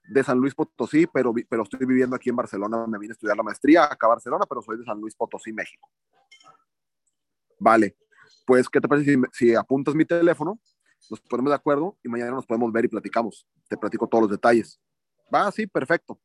De 0.08 0.24
San 0.24 0.38
Luis 0.38 0.54
Potosí, 0.54 1.08
pero, 1.08 1.34
pero 1.50 1.64
estoy 1.64 1.86
viviendo 1.86 2.16
aquí 2.16 2.30
en 2.30 2.36
Barcelona. 2.36 2.86
Me 2.88 2.98
vine 3.00 3.12
a 3.12 3.14
estudiar 3.14 3.36
la 3.36 3.44
maestría 3.44 3.86
acá 3.86 4.08
a 4.08 4.10
Barcelona, 4.10 4.46
pero 4.48 4.62
soy 4.62 4.78
de 4.78 4.86
San 4.86 5.00
Luis 5.00 5.16
Potosí, 5.16 5.52
México. 5.52 5.90
Vale, 7.60 7.96
pues, 8.46 8.70
¿qué 8.70 8.80
te 8.80 8.88
parece 8.88 9.14
si, 9.14 9.22
si 9.32 9.56
apuntas 9.56 9.96
mi 9.96 10.06
teléfono? 10.06 10.60
Nos 11.10 11.20
ponemos 11.22 11.52
de 11.52 11.56
acuerdo 11.56 11.98
y 12.04 12.10
mañana 12.10 12.32
nos 12.32 12.46
podemos 12.46 12.72
ver 12.72 12.86
y 12.86 12.88
platicamos. 12.88 13.48
Te 13.68 13.78
platico 13.78 14.08
todos 14.08 14.24
los 14.24 14.32
detalles. 14.32 14.80
Va, 15.34 15.52
sí, 15.52 15.68
perfecto. 15.68 16.20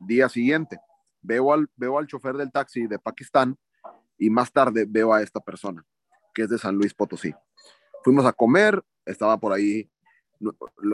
Día 0.00 0.28
siguiente 0.28 0.80
veo 1.22 1.52
al, 1.52 1.70
veo 1.76 1.98
al 1.98 2.06
chofer 2.06 2.36
del 2.36 2.52
taxi 2.52 2.86
de 2.86 2.98
Pakistán 2.98 3.56
y 4.18 4.28
más 4.28 4.52
tarde 4.52 4.84
veo 4.88 5.14
a 5.14 5.22
esta 5.22 5.40
persona, 5.40 5.84
que 6.34 6.42
es 6.42 6.50
de 6.50 6.58
San 6.58 6.74
Luis 6.74 6.92
Potosí. 6.92 7.34
Fuimos 8.04 8.26
a 8.26 8.32
comer, 8.32 8.82
estaba 9.06 9.38
por 9.38 9.52
ahí 9.52 9.90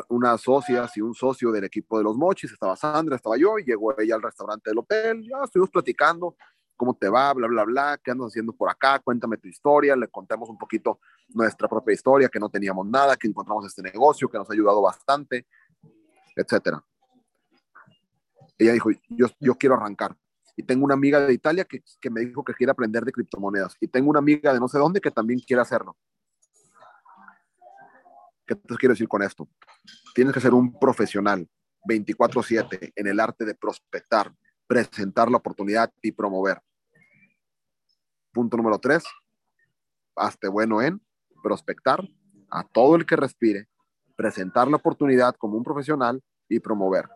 unas 0.08 0.40
socias 0.40 0.96
y 0.96 1.00
un 1.00 1.14
socio 1.14 1.50
del 1.50 1.64
equipo 1.64 1.98
de 1.98 2.04
los 2.04 2.16
mochis, 2.16 2.52
estaba 2.52 2.76
Sandra, 2.76 3.16
estaba 3.16 3.36
yo, 3.36 3.58
y 3.58 3.64
llegó 3.64 3.98
ella 3.98 4.14
al 4.14 4.22
restaurante 4.22 4.70
del 4.70 4.78
hotel, 4.78 5.22
ya 5.22 5.44
estuvimos 5.44 5.70
platicando, 5.70 6.36
cómo 6.76 6.94
te 6.94 7.08
va, 7.08 7.32
bla, 7.34 7.48
bla, 7.48 7.64
bla, 7.64 8.00
qué 8.02 8.12
andas 8.12 8.28
haciendo 8.28 8.52
por 8.52 8.70
acá, 8.70 9.00
cuéntame 9.00 9.36
tu 9.36 9.48
historia, 9.48 9.96
le 9.96 10.08
contamos 10.08 10.48
un 10.48 10.56
poquito 10.56 11.00
nuestra 11.28 11.68
propia 11.68 11.92
historia, 11.92 12.28
que 12.28 12.38
no 12.38 12.48
teníamos 12.48 12.86
nada, 12.86 13.16
que 13.16 13.26
encontramos 13.26 13.66
este 13.66 13.82
negocio, 13.82 14.28
que 14.28 14.38
nos 14.38 14.48
ha 14.48 14.52
ayudado 14.52 14.80
bastante, 14.80 15.46
etcétera. 16.36 16.82
ella 18.56 18.72
dijo, 18.72 18.90
yo, 19.08 19.26
yo 19.40 19.54
quiero 19.56 19.74
arrancar. 19.74 20.16
Y 20.56 20.62
tengo 20.62 20.84
una 20.84 20.94
amiga 20.94 21.20
de 21.20 21.32
Italia 21.32 21.64
que, 21.64 21.82
que 22.00 22.10
me 22.10 22.20
dijo 22.20 22.42
que 22.42 22.52
quiere 22.52 22.72
aprender 22.72 23.04
de 23.04 23.12
criptomonedas. 23.12 23.76
Y 23.80 23.86
tengo 23.86 24.10
una 24.10 24.18
amiga 24.18 24.52
de 24.52 24.58
no 24.58 24.66
sé 24.66 24.76
dónde 24.78 25.00
que 25.00 25.12
también 25.12 25.38
quiere 25.38 25.62
hacerlo. 25.62 25.96
¿Qué 28.48 28.56
te 28.56 28.76
quiero 28.76 28.94
decir 28.94 29.06
con 29.08 29.22
esto? 29.22 29.46
Tienes 30.14 30.32
que 30.32 30.40
ser 30.40 30.54
un 30.54 30.72
profesional 30.72 31.46
24/7 31.84 32.92
en 32.96 33.06
el 33.06 33.20
arte 33.20 33.44
de 33.44 33.54
prospectar, 33.54 34.34
presentar 34.66 35.30
la 35.30 35.36
oportunidad 35.36 35.92
y 36.00 36.12
promover. 36.12 36.58
Punto 38.32 38.56
número 38.56 38.78
tres, 38.78 39.04
hazte 40.16 40.48
bueno 40.48 40.80
en 40.80 40.98
prospectar 41.42 42.02
a 42.50 42.64
todo 42.64 42.96
el 42.96 43.04
que 43.04 43.16
respire, 43.16 43.68
presentar 44.16 44.66
la 44.66 44.76
oportunidad 44.76 45.34
como 45.36 45.58
un 45.58 45.62
profesional 45.62 46.22
y 46.48 46.58
promover. 46.58 47.06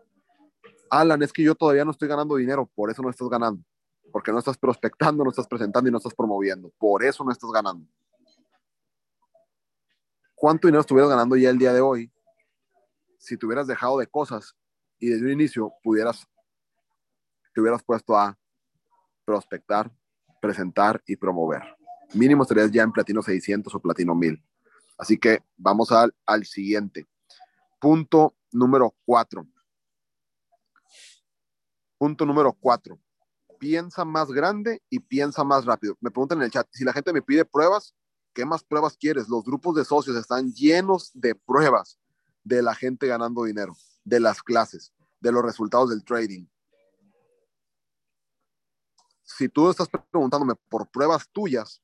Alan, 0.91 1.23
es 1.23 1.33
que 1.33 1.41
yo 1.41 1.55
todavía 1.55 1.83
no 1.83 1.91
estoy 1.91 2.07
ganando 2.07 2.35
dinero, 2.35 2.69
por 2.75 2.91
eso 2.91 3.01
no 3.01 3.09
estás 3.09 3.27
ganando. 3.27 3.63
Porque 4.11 4.31
no 4.31 4.37
estás 4.37 4.59
prospectando, 4.59 5.23
no 5.23 5.31
estás 5.31 5.47
presentando 5.47 5.89
y 5.89 5.91
no 5.91 5.97
estás 5.97 6.13
promoviendo. 6.13 6.71
Por 6.77 7.03
eso 7.03 7.23
no 7.23 7.31
estás 7.31 7.49
ganando. 7.51 7.87
¿Cuánto 10.43 10.67
dinero 10.67 10.81
estuvieras 10.81 11.09
ganando 11.09 11.37
ya 11.37 11.49
el 11.51 11.57
día 11.57 11.71
de 11.71 11.79
hoy 11.79 12.11
si 13.17 13.37
te 13.37 13.45
hubieras 13.45 13.65
dejado 13.65 13.97
de 13.97 14.07
cosas 14.07 14.57
y 14.99 15.07
desde 15.07 15.23
un 15.23 15.31
inicio 15.31 15.71
pudieras, 15.81 16.27
te 17.53 17.61
hubieras 17.61 17.81
puesto 17.81 18.17
a 18.17 18.37
prospectar, 19.23 19.89
presentar 20.41 21.01
y 21.05 21.15
promover? 21.15 21.61
Mínimo 22.13 22.43
estarías 22.43 22.69
ya 22.71 22.83
en 22.83 22.91
platino 22.91 23.21
600 23.21 23.73
o 23.73 23.79
platino 23.79 24.15
1000. 24.15 24.43
Así 24.97 25.17
que 25.17 25.39
vamos 25.55 25.93
al, 25.93 26.13
al 26.25 26.43
siguiente. 26.45 27.07
Punto 27.79 28.35
número 28.51 28.93
4 29.05 29.47
Punto 31.97 32.25
número 32.25 32.51
cuatro. 32.51 32.99
Piensa 33.59 34.03
más 34.03 34.29
grande 34.29 34.83
y 34.89 34.99
piensa 34.99 35.45
más 35.45 35.63
rápido. 35.63 35.95
Me 36.01 36.11
preguntan 36.11 36.39
en 36.39 36.43
el 36.43 36.51
chat, 36.51 36.67
si 36.69 36.83
la 36.83 36.91
gente 36.91 37.13
me 37.13 37.21
pide 37.21 37.45
pruebas, 37.45 37.95
¿qué 38.33 38.45
más 38.45 38.63
pruebas 38.63 38.97
quieres? 38.97 39.29
Los 39.29 39.43
grupos 39.43 39.75
de 39.75 39.85
socios 39.85 40.15
están 40.15 40.51
llenos 40.53 41.11
de 41.13 41.35
pruebas 41.35 41.99
de 42.43 42.61
la 42.61 42.75
gente 42.75 43.07
ganando 43.07 43.43
dinero, 43.43 43.75
de 44.03 44.19
las 44.19 44.41
clases, 44.41 44.93
de 45.19 45.31
los 45.31 45.43
resultados 45.43 45.89
del 45.89 46.03
trading. 46.03 46.45
Si 49.23 49.47
tú 49.49 49.69
estás 49.69 49.87
preguntándome 50.11 50.53
por 50.69 50.89
pruebas 50.89 51.29
tuyas, 51.31 51.81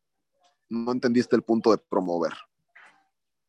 no 0.67 0.91
entendiste 0.91 1.35
el 1.35 1.43
punto 1.43 1.71
de 1.71 1.77
promover. 1.77 2.33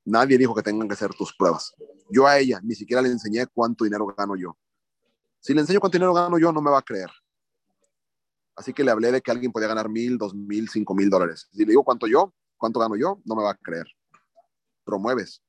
Nadie 0.05 0.39
dijo 0.39 0.55
que 0.55 0.63
tengan 0.63 0.89
que 0.89 0.97
ser 0.97 1.13
tus 1.15 1.35
pruebas. 1.35 1.75
Yo 2.09 2.27
a 2.27 2.39
ella 2.39 2.61
ni 2.63 2.75
siquiera 2.75 3.03
le 3.03 3.11
enseñé 3.11 3.47
cuánto 3.47 3.85
dinero 3.85 4.07
gano 4.07 4.37
yo. 4.37 4.57
Si 5.41 5.53
le 5.53 5.61
enseño 5.61 5.81
cuánto 5.81 5.97
dinero 5.97 6.15
gano 6.15 6.39
yo, 6.39 6.53
no 6.53 6.63
me 6.63 6.71
va 6.71 6.79
a 6.79 6.83
creer. 6.83 7.11
Así 8.57 8.73
que 8.73 8.85
le 8.85 8.91
hablé 8.91 9.13
de 9.13 9.21
que 9.21 9.31
alguien 9.31 9.53
podía 9.53 9.69
ganar 9.69 9.89
mil, 9.89 10.19
dos 10.19 10.35
mil, 10.35 10.69
cinco 10.69 10.95
mil 10.95 11.09
dólares. 11.09 11.49
Si 11.53 11.59
le 11.59 11.71
digo 11.71 11.85
cuánto 11.85 12.07
yo, 12.07 12.33
cuánto 12.61 12.79
gano 12.79 12.95
yo, 12.97 13.21
no 13.25 13.35
me 13.35 13.43
va 13.43 13.51
a 13.51 13.57
creer. 13.57 13.87
Promueves. 14.85 15.43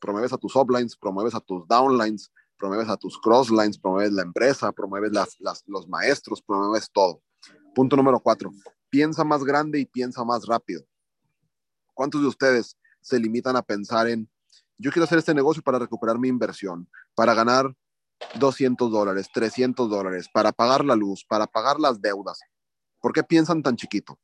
Promueves 0.00 0.32
a 0.32 0.36
tus 0.36 0.54
uplines, 0.54 0.96
promueves 0.96 1.34
a 1.34 1.40
tus 1.40 1.66
downlines, 1.66 2.30
promueves 2.56 2.88
a 2.88 2.96
tus 2.96 3.18
crosslines, 3.18 3.78
promueves 3.78 4.12
la 4.12 4.22
empresa, 4.22 4.70
promueves 4.70 5.12
las, 5.12 5.36
los 5.66 5.88
maestros, 5.88 6.42
promueves 6.42 6.88
todo. 6.92 7.20
Punto 7.74 7.96
número 7.96 8.20
cuatro. 8.20 8.50
Piensa 8.90 9.24
más 9.24 9.42
grande 9.42 9.80
y 9.80 9.86
piensa 9.86 10.24
más 10.24 10.46
rápido. 10.46 10.84
¿Cuántos 11.94 12.20
de 12.20 12.28
ustedes 12.28 12.76
se 13.00 13.18
limitan 13.18 13.56
a 13.56 13.62
pensar 13.62 14.06
en, 14.08 14.28
yo 14.76 14.92
quiero 14.92 15.04
hacer 15.04 15.18
este 15.18 15.34
negocio 15.34 15.62
para 15.62 15.78
recuperar 15.78 16.18
mi 16.18 16.28
inversión, 16.28 16.88
para 17.14 17.34
ganar 17.34 17.74
200 18.38 18.90
dólares, 18.90 19.28
300 19.32 19.88
dólares 19.88 20.28
para 20.32 20.52
pagar 20.52 20.84
la 20.84 20.96
luz, 20.96 21.24
para 21.24 21.46
pagar 21.46 21.80
las 21.80 22.00
deudas. 22.00 22.40
¿Por 23.00 23.12
qué 23.12 23.22
piensan 23.22 23.62
tan 23.62 23.76
chiquito? 23.76 24.18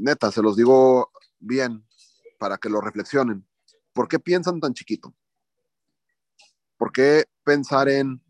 Neta, 0.00 0.32
se 0.32 0.40
los 0.40 0.56
digo 0.56 1.10
bien 1.38 1.86
para 2.38 2.56
que 2.56 2.70
lo 2.70 2.80
reflexionen. 2.80 3.46
¿Por 3.92 4.08
qué 4.08 4.18
piensan 4.18 4.60
tan 4.60 4.72
chiquito? 4.72 5.14
¿Por 6.78 6.90
qué 6.90 7.26
pensar 7.44 7.88
en, 7.88 8.22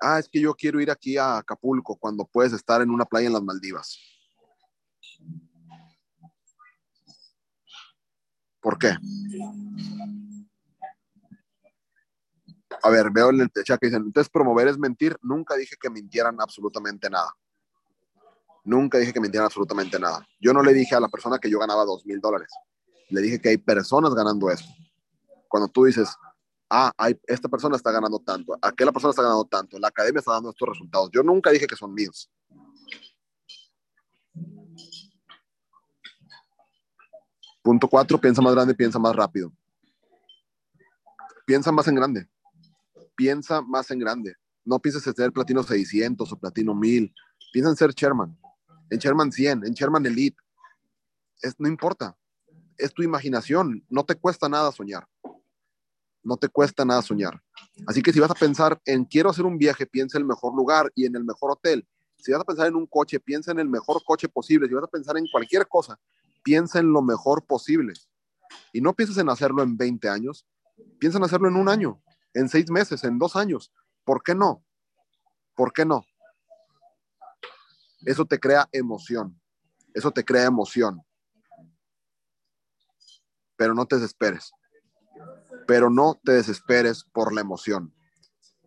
ah, 0.00 0.18
es 0.18 0.28
que 0.28 0.40
yo 0.40 0.54
quiero 0.54 0.80
ir 0.80 0.90
aquí 0.90 1.16
a 1.16 1.38
Acapulco 1.38 1.96
cuando 1.96 2.26
puedes 2.26 2.52
estar 2.52 2.82
en 2.82 2.90
una 2.90 3.04
playa 3.04 3.28
en 3.28 3.34
las 3.34 3.42
Maldivas? 3.42 3.98
¿Por 8.60 8.78
qué? 8.78 8.94
a 12.82 12.90
ver, 12.90 13.10
veo 13.10 13.30
el 13.30 13.50
chat 13.64 13.80
que 13.80 13.86
dicen, 13.86 14.02
entonces 14.02 14.30
promover 14.30 14.68
es 14.68 14.78
mentir. 14.78 15.16
Nunca 15.22 15.56
dije 15.56 15.76
que 15.80 15.90
mintieran 15.90 16.36
absolutamente 16.40 17.10
nada. 17.10 17.34
Nunca 18.66 18.98
dije 18.98 19.12
que 19.12 19.20
mintieran 19.20 19.46
absolutamente 19.46 19.98
nada. 19.98 20.26
Yo 20.40 20.52
no 20.52 20.62
le 20.62 20.74
dije 20.74 20.94
a 20.94 21.00
la 21.00 21.08
persona 21.08 21.38
que 21.38 21.48
yo 21.48 21.58
ganaba 21.58 21.84
dos 21.84 22.04
mil 22.04 22.20
dólares. 22.20 22.50
Le 23.08 23.22
dije 23.22 23.40
que 23.40 23.48
hay 23.48 23.56
personas 23.56 24.14
ganando 24.14 24.50
eso. 24.50 24.66
Cuando 25.48 25.68
tú 25.68 25.84
dices, 25.84 26.14
ah, 26.68 26.92
hay, 26.98 27.18
esta 27.26 27.48
persona 27.48 27.76
está 27.76 27.90
ganando 27.90 28.18
tanto, 28.18 28.58
aquella 28.60 28.92
persona 28.92 29.10
está 29.10 29.22
ganando 29.22 29.44
tanto, 29.44 29.78
la 29.78 29.88
academia 29.88 30.18
está 30.18 30.32
dando 30.32 30.50
estos 30.50 30.68
resultados. 30.68 31.10
Yo 31.12 31.22
nunca 31.22 31.50
dije 31.50 31.66
que 31.66 31.76
son 31.76 31.94
míos. 31.94 32.30
Punto 37.62 37.88
cuatro, 37.88 38.20
piensa 38.20 38.42
más 38.42 38.54
grande, 38.54 38.74
piensa 38.74 38.98
más 38.98 39.16
rápido. 39.16 39.50
Piensa 41.46 41.72
más 41.72 41.88
en 41.88 41.94
grande 41.94 42.28
piensa 43.16 43.62
más 43.62 43.90
en 43.90 43.98
grande. 43.98 44.36
No 44.64 44.78
pienses 44.78 45.04
en 45.06 45.14
ser 45.14 45.32
platino 45.32 45.62
600 45.62 46.30
o 46.30 46.36
platino 46.38 46.74
1000. 46.74 47.12
Piensa 47.52 47.70
en 47.70 47.76
ser 47.76 47.94
Sherman, 47.94 48.38
en 48.90 48.98
Sherman 48.98 49.32
100, 49.32 49.66
en 49.66 49.72
Sherman 49.72 50.06
Elite. 50.06 50.36
Es, 51.42 51.54
no 51.58 51.68
importa. 51.68 52.16
Es 52.78 52.92
tu 52.92 53.02
imaginación. 53.02 53.84
No 53.88 54.04
te 54.04 54.14
cuesta 54.14 54.48
nada 54.48 54.70
soñar. 54.72 55.06
No 56.22 56.36
te 56.36 56.48
cuesta 56.48 56.84
nada 56.84 57.02
soñar. 57.02 57.42
Así 57.86 58.02
que 58.02 58.12
si 58.12 58.20
vas 58.20 58.30
a 58.30 58.34
pensar 58.34 58.80
en 58.84 59.04
quiero 59.04 59.30
hacer 59.30 59.44
un 59.44 59.58
viaje, 59.58 59.86
piensa 59.86 60.18
en 60.18 60.22
el 60.22 60.28
mejor 60.28 60.54
lugar 60.54 60.90
y 60.94 61.06
en 61.06 61.14
el 61.16 61.24
mejor 61.24 61.52
hotel. 61.52 61.86
Si 62.18 62.32
vas 62.32 62.40
a 62.40 62.44
pensar 62.44 62.66
en 62.66 62.74
un 62.74 62.86
coche, 62.86 63.20
piensa 63.20 63.52
en 63.52 63.60
el 63.60 63.68
mejor 63.68 64.02
coche 64.04 64.28
posible. 64.28 64.68
Si 64.68 64.74
vas 64.74 64.84
a 64.84 64.88
pensar 64.88 65.16
en 65.16 65.26
cualquier 65.30 65.68
cosa, 65.68 65.98
piensa 66.42 66.80
en 66.80 66.92
lo 66.92 67.02
mejor 67.02 67.44
posible. 67.44 67.92
Y 68.72 68.80
no 68.80 68.94
pienses 68.94 69.18
en 69.18 69.28
hacerlo 69.28 69.62
en 69.62 69.76
20 69.76 70.08
años, 70.08 70.46
piensa 70.98 71.18
en 71.18 71.24
hacerlo 71.24 71.48
en 71.48 71.56
un 71.56 71.68
año 71.68 72.00
en 72.36 72.48
seis 72.48 72.70
meses, 72.70 73.02
en 73.04 73.18
dos 73.18 73.34
años. 73.34 73.72
¿Por 74.04 74.22
qué 74.22 74.34
no? 74.34 74.62
¿Por 75.54 75.72
qué 75.72 75.84
no? 75.84 76.04
Eso 78.06 78.24
te 78.24 78.38
crea 78.38 78.68
emoción. 78.72 79.38
Eso 79.92 80.12
te 80.12 80.24
crea 80.24 80.44
emoción. 80.44 81.02
Pero 83.56 83.74
no 83.74 83.84
te 83.84 83.96
desesperes. 83.96 84.52
Pero 85.66 85.90
no 85.90 86.18
te 86.22 86.32
desesperes 86.32 87.04
por 87.12 87.34
la 87.34 87.40
emoción. 87.40 87.92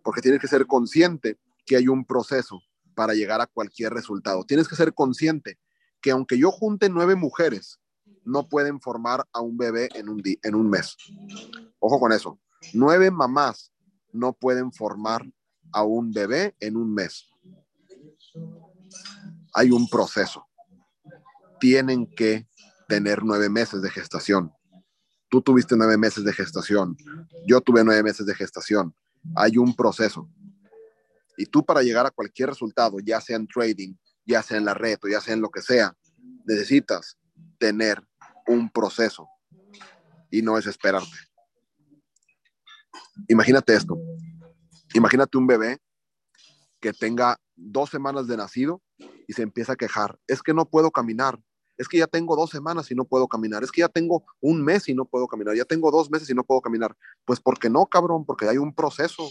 Porque 0.04 0.22
tienes 0.22 0.42
que 0.42 0.48
ser 0.48 0.68
consciente 0.68 1.40
que 1.66 1.78
hay 1.78 1.88
un 1.88 2.06
proceso 2.06 2.62
para 2.96 3.14
llegar 3.14 3.40
a 3.40 3.48
cualquier 3.48 3.94
resultado. 3.94 4.44
Tienes 4.44 4.68
que 4.68 4.76
ser 4.76 4.94
consciente 4.94 5.58
que 6.02 6.12
aunque 6.12 6.38
yo 6.38 6.52
junte 6.52 6.90
nueve 6.90 7.16
mujeres, 7.16 7.80
no 8.26 8.50
pueden 8.50 8.82
formar 8.82 9.26
a 9.32 9.40
un 9.40 9.58
bebé 9.58 9.88
en 9.96 10.10
un, 10.10 10.22
en 10.24 10.56
un 10.56 10.70
mes. 10.70 10.98
Ojo 11.80 12.00
con 12.00 12.12
eso. 12.12 12.40
Nueve 12.74 13.10
mamás 13.10 13.72
no 14.12 14.34
pueden 14.34 14.74
formar 14.74 15.26
a 15.72 15.84
un 15.84 16.12
bebé 16.12 16.56
en 16.60 16.76
un 16.76 16.94
mes. 16.94 17.29
Hay 19.60 19.72
un 19.72 19.90
proceso. 19.90 20.48
Tienen 21.60 22.10
que 22.16 22.48
tener 22.88 23.26
nueve 23.26 23.50
meses 23.50 23.82
de 23.82 23.90
gestación. 23.90 24.54
Tú 25.28 25.42
tuviste 25.42 25.76
nueve 25.76 25.98
meses 25.98 26.24
de 26.24 26.32
gestación. 26.32 26.96
Yo 27.46 27.60
tuve 27.60 27.84
nueve 27.84 28.02
meses 28.02 28.26
de 28.26 28.34
gestación. 28.34 28.96
Hay 29.36 29.58
un 29.58 29.76
proceso. 29.76 30.30
Y 31.36 31.46
tú 31.46 31.66
para 31.66 31.84
llegar 31.84 32.06
a 32.06 32.12
cualquier 32.12 32.48
resultado, 32.48 33.00
ya 33.04 33.20
sea 33.20 33.36
en 33.36 33.48
trading, 33.48 33.96
ya 34.26 34.42
sea 34.42 34.58
en 34.58 34.64
la 34.64 34.74
red 34.74 34.98
o 35.04 35.10
ya 35.10 35.20
sea 35.20 35.34
en 35.34 35.42
lo 35.42 35.50
que 35.50 35.62
sea, 35.62 35.94
necesitas 36.46 37.18
tener 37.58 38.02
un 38.48 38.70
proceso 38.70 39.28
y 40.32 40.42
no 40.42 40.56
desesperarte. 40.56 41.18
Imagínate 43.28 43.76
esto. 43.76 43.98
Imagínate 44.94 45.38
un 45.38 45.48
bebé 45.48 45.80
que 46.80 46.94
tenga 46.94 47.38
dos 47.58 47.90
semanas 47.90 48.26
de 48.26 48.38
nacido 48.38 48.82
y 49.28 49.34
se 49.34 49.42
empieza 49.42 49.74
a 49.74 49.76
quejar. 49.76 50.20
Es 50.28 50.42
que 50.42 50.54
no 50.54 50.66
puedo 50.66 50.92
caminar. 50.92 51.40
Es 51.78 51.88
que 51.88 51.98
ya 51.98 52.08
tengo 52.08 52.36
dos 52.36 52.50
semanas 52.50 52.92
y 52.92 52.96
no 52.96 53.06
puedo 53.06 53.28
caminar. 53.28 53.64
Es 53.64 53.72
que 53.72 53.82
ya 53.82 53.90
tengo 53.90 54.26
un 54.42 54.64
mes 54.64 54.90
y 54.90 54.94
no 54.94 55.06
puedo 55.06 55.28
caminar. 55.28 55.56
Ya 55.56 55.66
tengo 55.66 55.92
dos 55.92 56.10
meses 56.10 56.30
y 56.30 56.34
no 56.34 56.44
puedo 56.44 56.62
caminar. 56.62 56.96
Pues 57.26 57.40
porque 57.40 57.70
no, 57.70 57.86
cabrón, 57.86 58.26
porque 58.26 58.48
hay 58.48 58.58
un 58.58 58.74
proceso. 58.74 59.30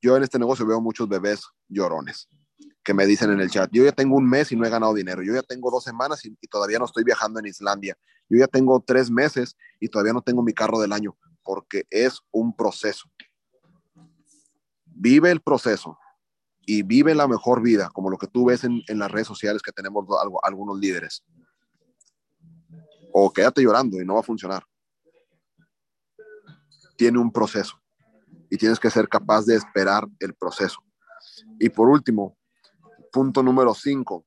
Yo 0.00 0.16
en 0.16 0.22
este 0.22 0.38
negocio 0.38 0.66
veo 0.66 0.80
muchos 0.80 1.08
bebés 1.08 1.42
llorones 1.68 2.28
que 2.88 2.94
me 2.94 3.04
dicen 3.04 3.30
en 3.30 3.40
el 3.40 3.50
chat, 3.50 3.68
yo 3.70 3.84
ya 3.84 3.92
tengo 3.92 4.16
un 4.16 4.26
mes 4.26 4.50
y 4.50 4.56
no 4.56 4.64
he 4.64 4.70
ganado 4.70 4.94
dinero, 4.94 5.22
yo 5.22 5.34
ya 5.34 5.42
tengo 5.42 5.70
dos 5.70 5.84
semanas 5.84 6.24
y, 6.24 6.34
todavía 6.48 6.78
no 6.78 6.86
estoy 6.86 7.04
viajando 7.04 7.38
en 7.38 7.44
Islandia, 7.44 7.98
yo 8.30 8.38
ya 8.38 8.46
tengo 8.46 8.80
tres 8.80 9.10
meses 9.10 9.58
y 9.78 9.90
todavía 9.90 10.14
no 10.14 10.22
tengo 10.22 10.42
mi 10.42 10.54
carro 10.54 10.80
del 10.80 10.94
año. 10.94 11.14
porque 11.42 11.84
es 11.90 12.20
un 12.30 12.56
proceso. 12.56 13.10
Vive 14.86 15.30
el 15.30 15.40
proceso 15.42 15.98
y 16.70 16.82
vive 16.82 17.14
la 17.14 17.26
mejor 17.26 17.62
vida, 17.62 17.88
como 17.94 18.10
lo 18.10 18.18
que 18.18 18.26
tú 18.26 18.44
ves 18.44 18.62
en, 18.62 18.82
las 18.88 19.10
redes 19.10 19.26
sociales 19.26 19.62
que 19.62 19.72
tenemos 19.72 20.04
algunos 20.42 20.78
líderes. 20.78 21.24
O 23.10 23.32
quédate 23.32 23.62
llorando 23.62 23.98
y 23.98 24.04
no 24.04 24.16
va 24.16 24.20
a 24.20 24.22
funcionar. 24.22 24.62
Tiene 26.98 27.18
un 27.18 27.32
proceso 27.32 27.80
y 28.50 28.58
tienes 28.58 28.78
que 28.78 28.90
ser 28.90 29.08
capaz 29.08 29.46
de 29.46 29.56
esperar 29.56 30.06
el 30.20 30.34
proceso. 30.34 30.84
Y 31.58 31.70
por 31.70 31.88
último, 31.88 32.36
punto 33.10 33.42
número 33.42 33.72
cinco, 33.72 34.26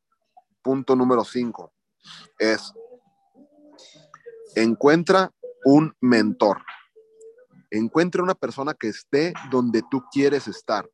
punto 0.63 0.95
número 0.95 1.23
cinco 1.23 1.71
es 2.39 2.73
encuentra 4.56 5.32
un 5.63 5.95
mentor. 6.01 6.63
Encuentra 7.69 8.23
una 8.23 8.34
persona 8.34 8.73
que 8.73 8.88
esté 8.88 9.32
donde 9.51 9.84
tú 9.91 10.04
quieres 10.12 10.47
estar 10.47 10.89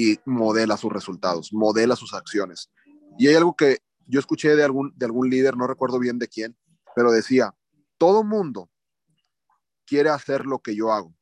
y 0.00 0.18
modela 0.24 0.78
sus 0.78 0.90
resultados, 0.90 1.52
modela 1.52 1.94
sus 1.94 2.14
acciones. 2.14 2.70
Y 3.18 3.28
hay 3.28 3.34
algo 3.34 3.54
que 3.54 3.80
yo 4.06 4.18
escuché 4.18 4.56
de 4.56 4.64
algún, 4.64 4.94
de 4.96 5.04
algún 5.04 5.28
líder, 5.28 5.58
no 5.58 5.66
recuerdo 5.66 5.98
bien 5.98 6.18
de 6.18 6.26
quién, 6.26 6.56
pero 6.96 7.12
decía, 7.12 7.54
todo 7.98 8.24
mundo 8.24 8.70
quiere 9.84 10.08
hacer 10.08 10.46
lo 10.46 10.60
que 10.60 10.74
yo 10.74 10.90
hago. 10.90 11.14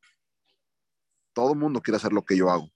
Todo 1.33 1.55
mundo 1.55 1.81
quiere 1.81 1.97
hacer 1.97 2.13
lo 2.13 2.23
que 2.23 2.37
yo 2.37 2.49
hago. 2.49 2.69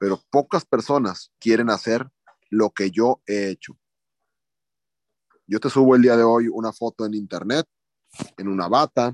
Pero 0.00 0.22
pocas 0.30 0.64
personas 0.64 1.32
quieren 1.38 1.68
hacer 1.68 2.08
lo 2.48 2.70
que 2.70 2.90
yo 2.90 3.20
he 3.26 3.50
hecho. 3.50 3.78
Yo 5.46 5.60
te 5.60 5.68
subo 5.68 5.96
el 5.96 6.02
día 6.02 6.16
de 6.16 6.24
hoy 6.24 6.48
una 6.48 6.72
foto 6.72 7.04
en 7.04 7.12
internet, 7.12 7.66
en 8.38 8.48
una 8.48 8.68
bata, 8.68 9.12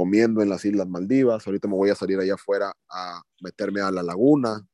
comiendo 0.00 0.40
en 0.40 0.48
las 0.48 0.64
Islas 0.64 0.88
Maldivas. 0.88 1.46
Ahorita 1.46 1.68
me 1.68 1.74
voy 1.74 1.90
a 1.90 1.94
salir 1.94 2.18
allá 2.18 2.32
afuera 2.32 2.72
a 2.88 3.22
meterme 3.42 3.82
a 3.82 3.90
la 3.90 4.02
laguna, 4.02 4.66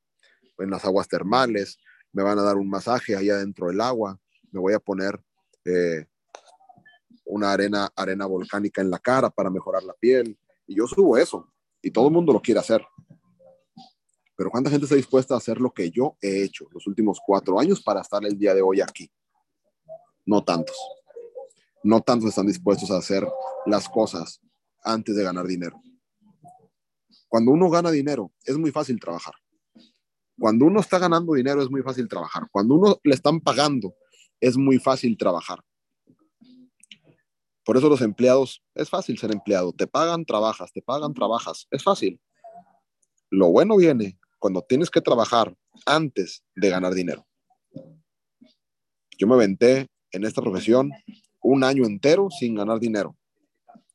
en 0.56 0.70
las 0.70 0.84
aguas 0.84 1.08
termales. 1.08 1.78
Me 2.12 2.22
van 2.22 2.38
a 2.38 2.42
dar 2.42 2.54
un 2.54 2.70
masaje 2.70 3.16
allá 3.16 3.38
dentro 3.38 3.66
del 3.66 3.80
agua. 3.80 4.16
Me 4.52 4.60
voy 4.60 4.72
a 4.72 4.78
poner 4.78 5.20
eh, 5.64 6.06
una 7.24 7.50
arena, 7.50 7.88
arena 7.96 8.24
volcánica 8.26 8.80
en 8.80 8.88
la 8.88 9.00
cara 9.00 9.28
para 9.28 9.50
mejorar 9.50 9.82
la 9.82 9.94
piel. 9.94 10.38
Y 10.64 10.76
yo 10.76 10.86
subo 10.86 11.18
eso. 11.18 11.52
Y 11.82 11.90
todo 11.90 12.06
el 12.06 12.14
mundo 12.14 12.32
lo 12.32 12.40
quiere 12.40 12.60
hacer. 12.60 12.86
Pero 14.36 14.48
¿cuánta 14.48 14.70
gente 14.70 14.84
está 14.84 14.94
dispuesta 14.94 15.34
a 15.34 15.38
hacer 15.38 15.60
lo 15.60 15.72
que 15.72 15.90
yo 15.90 16.16
he 16.20 16.44
hecho 16.44 16.68
los 16.70 16.86
últimos 16.86 17.18
cuatro 17.26 17.58
años 17.58 17.82
para 17.82 18.00
estar 18.00 18.24
el 18.24 18.38
día 18.38 18.54
de 18.54 18.62
hoy 18.62 18.80
aquí? 18.80 19.10
No 20.24 20.44
tantos. 20.44 20.76
No 21.82 22.00
tantos 22.00 22.28
están 22.28 22.46
dispuestos 22.46 22.92
a 22.92 22.98
hacer 22.98 23.26
las 23.66 23.88
cosas 23.88 24.40
antes 24.86 25.14
de 25.16 25.22
ganar 25.22 25.46
dinero. 25.46 25.82
Cuando 27.28 27.50
uno 27.50 27.68
gana 27.68 27.90
dinero, 27.90 28.32
es 28.44 28.56
muy 28.56 28.70
fácil 28.70 28.98
trabajar. 29.00 29.34
Cuando 30.38 30.66
uno 30.66 30.80
está 30.80 30.98
ganando 30.98 31.34
dinero, 31.34 31.62
es 31.62 31.70
muy 31.70 31.82
fácil 31.82 32.08
trabajar. 32.08 32.44
Cuando 32.50 32.74
uno 32.74 33.00
le 33.02 33.14
están 33.14 33.40
pagando, 33.40 33.94
es 34.40 34.56
muy 34.56 34.78
fácil 34.78 35.16
trabajar. 35.16 35.60
Por 37.64 37.76
eso 37.76 37.88
los 37.88 38.00
empleados, 38.00 38.62
es 38.74 38.88
fácil 38.88 39.18
ser 39.18 39.32
empleado. 39.32 39.72
Te 39.72 39.86
pagan, 39.86 40.24
trabajas, 40.24 40.72
te 40.72 40.82
pagan, 40.82 41.14
trabajas. 41.14 41.66
Es 41.70 41.82
fácil. 41.82 42.20
Lo 43.28 43.50
bueno 43.50 43.76
viene 43.76 44.18
cuando 44.38 44.62
tienes 44.62 44.88
que 44.88 45.00
trabajar 45.00 45.56
antes 45.84 46.44
de 46.54 46.68
ganar 46.68 46.94
dinero. 46.94 47.26
Yo 49.18 49.26
me 49.26 49.34
aventé 49.34 49.88
en 50.12 50.24
esta 50.24 50.42
profesión 50.42 50.92
un 51.42 51.64
año 51.64 51.84
entero 51.86 52.28
sin 52.30 52.54
ganar 52.54 52.78
dinero, 52.78 53.16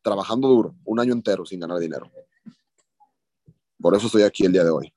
trabajando 0.01 0.47
duro, 0.47 0.75
un 0.85 0.99
año 0.99 1.13
entero 1.13 1.45
sin 1.45 1.59
ganar 1.59 1.79
dinero. 1.79 2.11
Por 3.79 3.95
eso 3.95 4.07
estoy 4.07 4.23
aquí 4.23 4.45
el 4.45 4.51
día 4.51 4.63
de 4.63 4.69
hoy. 4.69 4.93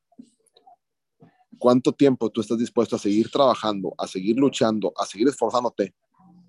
¿Cuánto 1.58 1.92
tiempo 1.92 2.30
tú 2.30 2.40
estás 2.40 2.58
dispuesto 2.58 2.96
a 2.96 2.98
seguir 2.98 3.30
trabajando, 3.30 3.94
a 3.96 4.06
seguir 4.06 4.36
luchando, 4.36 4.92
a 4.96 5.06
seguir 5.06 5.28
esforzándote, 5.28 5.94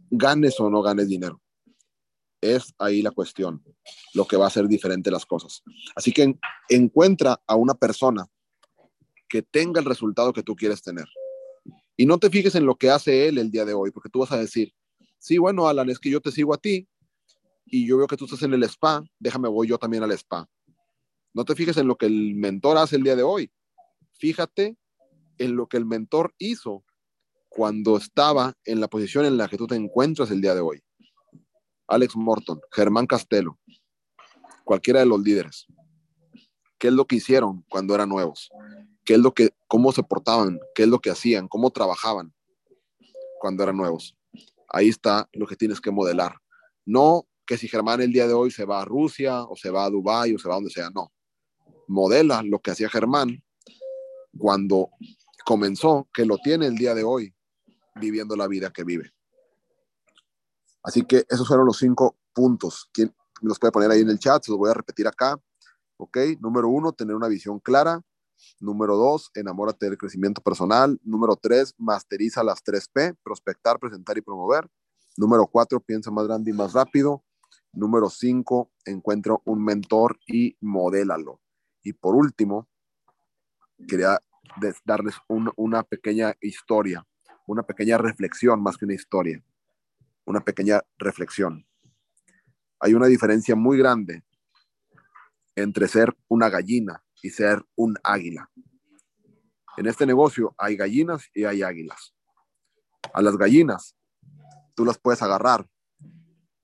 ganes 0.09 0.59
o 0.59 0.69
no 0.69 0.81
ganes 0.81 1.07
dinero? 1.07 1.41
Es 2.41 2.73
ahí 2.77 3.01
la 3.01 3.11
cuestión, 3.11 3.63
lo 4.13 4.25
que 4.25 4.35
va 4.35 4.45
a 4.45 4.47
hacer 4.47 4.67
diferente 4.67 5.09
las 5.09 5.25
cosas. 5.25 5.63
Así 5.95 6.11
que 6.11 6.37
encuentra 6.69 7.41
a 7.47 7.55
una 7.55 7.73
persona 7.73 8.27
que 9.29 9.41
tenga 9.41 9.79
el 9.79 9.85
resultado 9.85 10.33
que 10.33 10.43
tú 10.43 10.55
quieres 10.55 10.81
tener. 10.81 11.07
Y 11.97 12.05
no 12.05 12.17
te 12.17 12.29
fijes 12.29 12.55
en 12.55 12.65
lo 12.65 12.75
que 12.75 12.89
hace 12.89 13.27
él 13.27 13.37
el 13.37 13.49
día 13.49 13.63
de 13.63 13.73
hoy, 13.73 13.91
porque 13.91 14.09
tú 14.09 14.19
vas 14.19 14.31
a 14.33 14.37
decir, 14.37 14.73
sí, 15.17 15.37
bueno, 15.37 15.67
Alan, 15.67 15.89
es 15.89 15.97
que 15.97 16.09
yo 16.09 16.19
te 16.19 16.31
sigo 16.31 16.53
a 16.53 16.57
ti 16.57 16.87
y 17.65 17.87
yo 17.87 17.97
veo 17.97 18.07
que 18.07 18.17
tú 18.17 18.25
estás 18.25 18.43
en 18.43 18.53
el 18.53 18.63
spa, 18.63 19.03
déjame 19.19 19.49
voy 19.49 19.67
yo 19.67 19.77
también 19.77 20.03
al 20.03 20.11
spa. 20.11 20.47
No 21.33 21.43
te 21.45 21.55
fijes 21.55 21.77
en 21.77 21.87
lo 21.87 21.97
que 21.97 22.05
el 22.05 22.35
mentor 22.35 22.77
hace 22.77 22.95
el 22.95 23.03
día 23.03 23.15
de 23.15 23.23
hoy. 23.23 23.51
Fíjate 24.13 24.77
en 25.37 25.55
lo 25.55 25.67
que 25.67 25.77
el 25.77 25.85
mentor 25.85 26.33
hizo 26.37 26.85
cuando 27.49 27.97
estaba 27.97 28.53
en 28.63 28.79
la 28.79 28.87
posición 28.87 29.25
en 29.25 29.37
la 29.37 29.47
que 29.47 29.57
tú 29.57 29.67
te 29.67 29.75
encuentras 29.75 30.31
el 30.31 30.41
día 30.41 30.55
de 30.55 30.61
hoy. 30.61 30.81
Alex 31.87 32.15
Morton, 32.15 32.61
Germán 32.71 33.05
Castelo, 33.05 33.59
cualquiera 34.63 35.01
de 35.01 35.05
los 35.05 35.21
líderes. 35.21 35.67
¿Qué 36.77 36.87
es 36.87 36.93
lo 36.93 37.05
que 37.05 37.17
hicieron 37.17 37.63
cuando 37.69 37.95
eran 37.95 38.09
nuevos? 38.09 38.49
qué 39.05 39.13
es 39.13 39.19
lo 39.19 39.33
que, 39.33 39.51
cómo 39.67 39.91
se 39.91 40.03
portaban, 40.03 40.59
qué 40.73 40.83
es 40.83 40.89
lo 40.89 40.99
que 40.99 41.11
hacían, 41.11 41.47
cómo 41.47 41.69
trabajaban 41.69 42.33
cuando 43.39 43.63
eran 43.63 43.77
nuevos. 43.77 44.17
Ahí 44.67 44.89
está 44.89 45.29
lo 45.31 45.45
que 45.45 45.55
tienes 45.55 45.79
que 45.79 45.91
modelar. 45.91 46.37
No 46.85 47.27
que 47.45 47.57
si 47.57 47.67
Germán 47.67 48.01
el 48.01 48.11
día 48.11 48.27
de 48.27 48.33
hoy 48.33 48.51
se 48.51 48.65
va 48.65 48.81
a 48.81 48.85
Rusia 48.85 49.43
o 49.43 49.55
se 49.55 49.69
va 49.69 49.85
a 49.85 49.89
Dubái 49.89 50.33
o 50.33 50.39
se 50.39 50.47
va 50.47 50.55
a 50.55 50.57
donde 50.57 50.71
sea, 50.71 50.89
no. 50.89 51.11
Modela 51.87 52.41
lo 52.43 52.59
que 52.59 52.71
hacía 52.71 52.89
Germán 52.89 53.43
cuando 54.37 54.89
comenzó, 55.45 56.09
que 56.13 56.25
lo 56.25 56.37
tiene 56.37 56.65
el 56.65 56.75
día 56.75 56.95
de 56.95 57.03
hoy, 57.03 57.33
viviendo 57.95 58.35
la 58.35 58.47
vida 58.47 58.71
que 58.71 58.83
vive. 58.83 59.11
Así 60.83 61.03
que 61.03 61.25
esos 61.29 61.47
fueron 61.47 61.65
los 61.65 61.77
cinco 61.77 62.17
puntos. 62.33 62.89
¿Quién 62.91 63.15
los 63.41 63.59
puede 63.59 63.71
poner 63.71 63.91
ahí 63.91 64.01
en 64.01 64.09
el 64.09 64.19
chat? 64.19 64.43
Se 64.43 64.51
los 64.51 64.59
voy 64.59 64.69
a 64.69 64.73
repetir 64.73 65.07
acá. 65.07 65.39
Ok, 65.97 66.17
número 66.39 66.67
uno, 66.67 66.91
tener 66.91 67.15
una 67.15 67.27
visión 67.27 67.59
clara. 67.59 68.01
Número 68.59 68.97
dos, 68.97 69.31
enamórate 69.33 69.85
del 69.85 69.97
crecimiento 69.97 70.41
personal. 70.41 70.99
Número 71.03 71.35
tres, 71.35 71.73
masteriza 71.77 72.43
las 72.43 72.61
tres 72.61 72.87
P, 72.87 73.13
prospectar, 73.23 73.79
presentar 73.79 74.17
y 74.17 74.21
promover. 74.21 74.67
Número 75.17 75.47
cuatro, 75.47 75.79
piensa 75.79 76.11
más 76.11 76.27
grande 76.27 76.51
y 76.51 76.53
más 76.53 76.73
rápido. 76.73 77.23
Número 77.75 78.09
cinco, 78.09 78.71
encuentra 78.85 79.35
un 79.43 79.63
mentor 79.63 80.17
y 80.25 80.55
modélalo. 80.61 81.41
Y 81.83 81.91
por 81.91 82.15
último, 82.15 82.69
quería 83.87 84.19
darles 84.85 85.15
una 85.57 85.83
pequeña 85.83 86.35
historia, 86.39 87.05
una 87.45 87.63
pequeña 87.63 87.97
reflexión 87.97 88.63
más 88.63 88.77
que 88.77 88.85
una 88.85 88.93
historia, 88.93 89.43
una 90.25 90.39
pequeña 90.39 90.81
reflexión. 90.97 91.67
Hay 92.79 92.93
una 92.93 93.07
diferencia 93.07 93.55
muy 93.55 93.77
grande 93.77 94.23
entre 95.55 95.89
ser 95.89 96.15
una 96.29 96.49
gallina 96.49 97.03
y 97.21 97.29
ser 97.29 97.65
un 97.75 97.97
águila. 98.03 98.49
En 99.77 99.87
este 99.87 100.05
negocio 100.05 100.55
hay 100.57 100.77
gallinas 100.77 101.29
y 101.33 101.43
hay 101.43 101.61
águilas. 101.61 102.13
A 103.13 103.21
las 103.21 103.37
gallinas 103.37 103.95
tú 104.75 104.85
las 104.85 104.97
puedes 104.97 105.21
agarrar, 105.21 105.67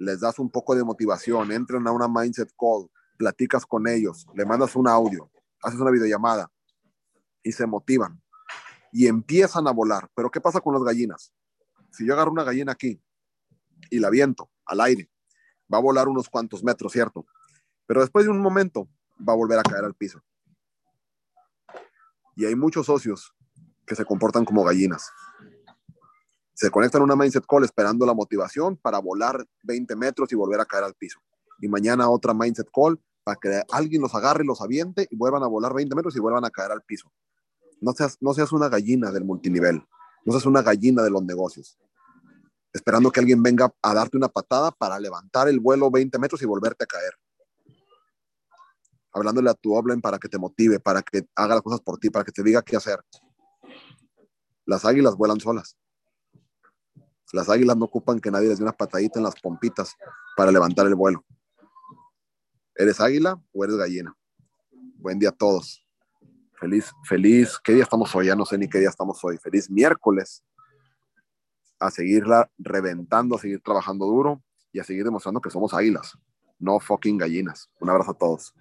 les 0.02 0.20
das 0.20 0.40
un 0.40 0.50
poco 0.50 0.74
de 0.76 0.84
motivación, 0.84 1.52
entran 1.52 1.88
a 1.88 1.92
una 1.92 2.08
mindset 2.08 2.52
call, 2.58 2.90
platicas 3.18 3.68
con 3.68 3.88
ellos, 3.88 4.26
le 4.34 4.46
mandas 4.46 4.76
un 4.76 4.88
audio, 4.88 5.30
haces 5.62 5.80
una 5.80 5.92
videollamada 5.92 6.52
y 7.44 7.52
se 7.52 7.68
motivan 7.68 8.20
y 8.92 9.06
empiezan 9.06 9.68
a 9.68 9.72
volar. 9.72 10.10
Pero 10.16 10.32
¿qué 10.32 10.42
pasa 10.42 10.60
con 10.60 10.74
las 10.74 10.84
gallinas? 10.84 11.32
Si 11.92 12.04
yo 12.04 12.14
agarro 12.14 12.32
una 12.32 12.44
gallina 12.44 12.72
aquí 12.72 13.00
y 13.92 14.00
la 14.00 14.10
viento 14.10 14.50
al 14.66 14.82
aire, 14.82 15.08
va 15.72 15.78
a 15.78 15.82
volar 15.82 16.08
unos 16.08 16.30
cuantos 16.30 16.64
metros, 16.64 16.92
¿cierto? 16.92 17.28
Pero 17.86 18.02
después 18.02 18.26
de 18.26 18.32
un 18.32 18.42
momento 18.42 18.90
va 19.18 19.34
a 19.34 19.38
volver 19.38 19.60
a 19.60 19.64
caer 19.64 19.86
al 19.86 19.94
piso. 19.94 20.20
Y 22.36 22.46
hay 22.46 22.56
muchos 22.56 22.88
socios 22.88 23.36
que 23.86 23.96
se 23.96 24.04
comportan 24.04 24.46
como 24.46 24.64
gallinas. 24.64 25.12
Se 26.62 26.70
conectan 26.70 27.02
a 27.02 27.06
una 27.06 27.16
mindset 27.16 27.44
call 27.48 27.64
esperando 27.64 28.06
la 28.06 28.14
motivación 28.14 28.78
para 28.78 29.00
volar 29.00 29.48
20 29.64 29.96
metros 29.96 30.32
y 30.32 30.36
volver 30.36 30.60
a 30.60 30.66
caer 30.66 30.84
al 30.84 30.94
piso. 30.94 31.20
Y 31.60 31.68
mañana 31.68 32.08
otra 32.08 32.36
mindset 32.36 32.70
call 32.72 33.02
para 33.24 33.40
que 33.42 33.64
alguien 33.72 34.00
los 34.00 34.14
agarre, 34.14 34.44
los 34.44 34.62
aviente 34.62 35.08
y 35.10 35.16
vuelvan 35.16 35.42
a 35.42 35.48
volar 35.48 35.74
20 35.74 35.96
metros 35.96 36.16
y 36.16 36.20
vuelvan 36.20 36.46
a 36.46 36.52
caer 36.52 36.72
al 36.72 36.84
piso. 36.84 37.12
No 37.80 37.94
seas, 37.94 38.16
no 38.20 38.36
seas 38.36 38.52
una 38.52 38.70
gallina 38.70 39.10
del 39.10 39.26
multinivel. 39.26 39.84
No 40.24 40.34
seas 40.34 40.46
una 40.46 40.62
gallina 40.62 41.02
de 41.02 41.10
los 41.10 41.24
negocios. 41.24 41.80
Esperando 42.72 43.12
que 43.12 43.22
alguien 43.22 43.42
venga 43.42 43.74
a 43.82 43.94
darte 43.96 44.16
una 44.16 44.28
patada 44.28 44.70
para 44.70 45.00
levantar 45.00 45.48
el 45.48 45.60
vuelo 45.60 45.90
20 45.90 46.20
metros 46.20 46.44
y 46.44 46.46
volverte 46.46 46.84
a 46.84 46.88
caer 46.88 47.14
hablándole 49.14 49.50
a 49.50 49.56
tu 49.56 49.74
Oblen 49.74 50.00
para 50.00 50.20
que 50.20 50.30
te 50.30 50.38
motive, 50.38 50.80
para 50.80 51.02
que 51.02 51.28
haga 51.36 51.56
las 51.56 51.64
cosas 51.64 51.82
por 51.82 51.98
ti, 51.98 52.10
para 52.10 52.24
que 52.24 52.32
te 52.32 52.44
diga 52.44 52.62
qué 52.62 52.78
hacer. 52.78 53.04
Las 54.66 54.86
águilas 54.86 55.18
vuelan 55.18 55.42
solas. 55.42 55.76
Las 57.34 57.50
águilas 57.50 57.78
no 57.78 57.86
ocupan 57.86 58.20
que 58.20 58.32
nadie 58.32 58.50
les 58.50 58.58
dé 58.58 58.64
una 58.64 58.74
patadita 58.74 59.20
en 59.20 59.24
las 59.24 59.40
pompitas 59.40 59.96
para 60.36 60.52
levantar 60.52 60.88
el 60.88 60.96
vuelo. 60.96 61.24
¿Eres 62.76 63.00
águila 63.00 63.42
o 63.54 63.64
eres 63.64 63.78
gallina? 63.78 64.16
Buen 64.98 65.20
día 65.20 65.30
a 65.30 65.34
todos. 65.34 65.86
Feliz, 66.60 66.92
feliz, 67.06 67.60
¿qué 67.64 67.74
día 67.74 67.84
estamos 67.84 68.14
hoy? 68.16 68.28
Ya 68.28 68.36
no 68.36 68.46
sé 68.46 68.58
ni 68.58 68.68
qué 68.68 68.80
día 68.80 68.90
estamos 68.90 69.24
hoy. 69.24 69.38
Feliz 69.38 69.70
miércoles. 69.70 70.44
A 71.80 71.90
seguirla 71.90 72.52
reventando, 72.58 73.36
a 73.36 73.40
seguir 73.40 73.62
trabajando 73.62 74.06
duro 74.06 74.44
y 74.72 74.80
a 74.80 74.84
seguir 74.84 75.04
demostrando 75.04 75.42
que 75.42 75.50
somos 75.50 75.74
águilas, 75.74 76.18
no 76.60 76.80
fucking 76.80 77.18
gallinas. 77.18 77.70
Un 77.80 77.90
abrazo 77.90 78.12
a 78.12 78.14
todos. 78.14 78.54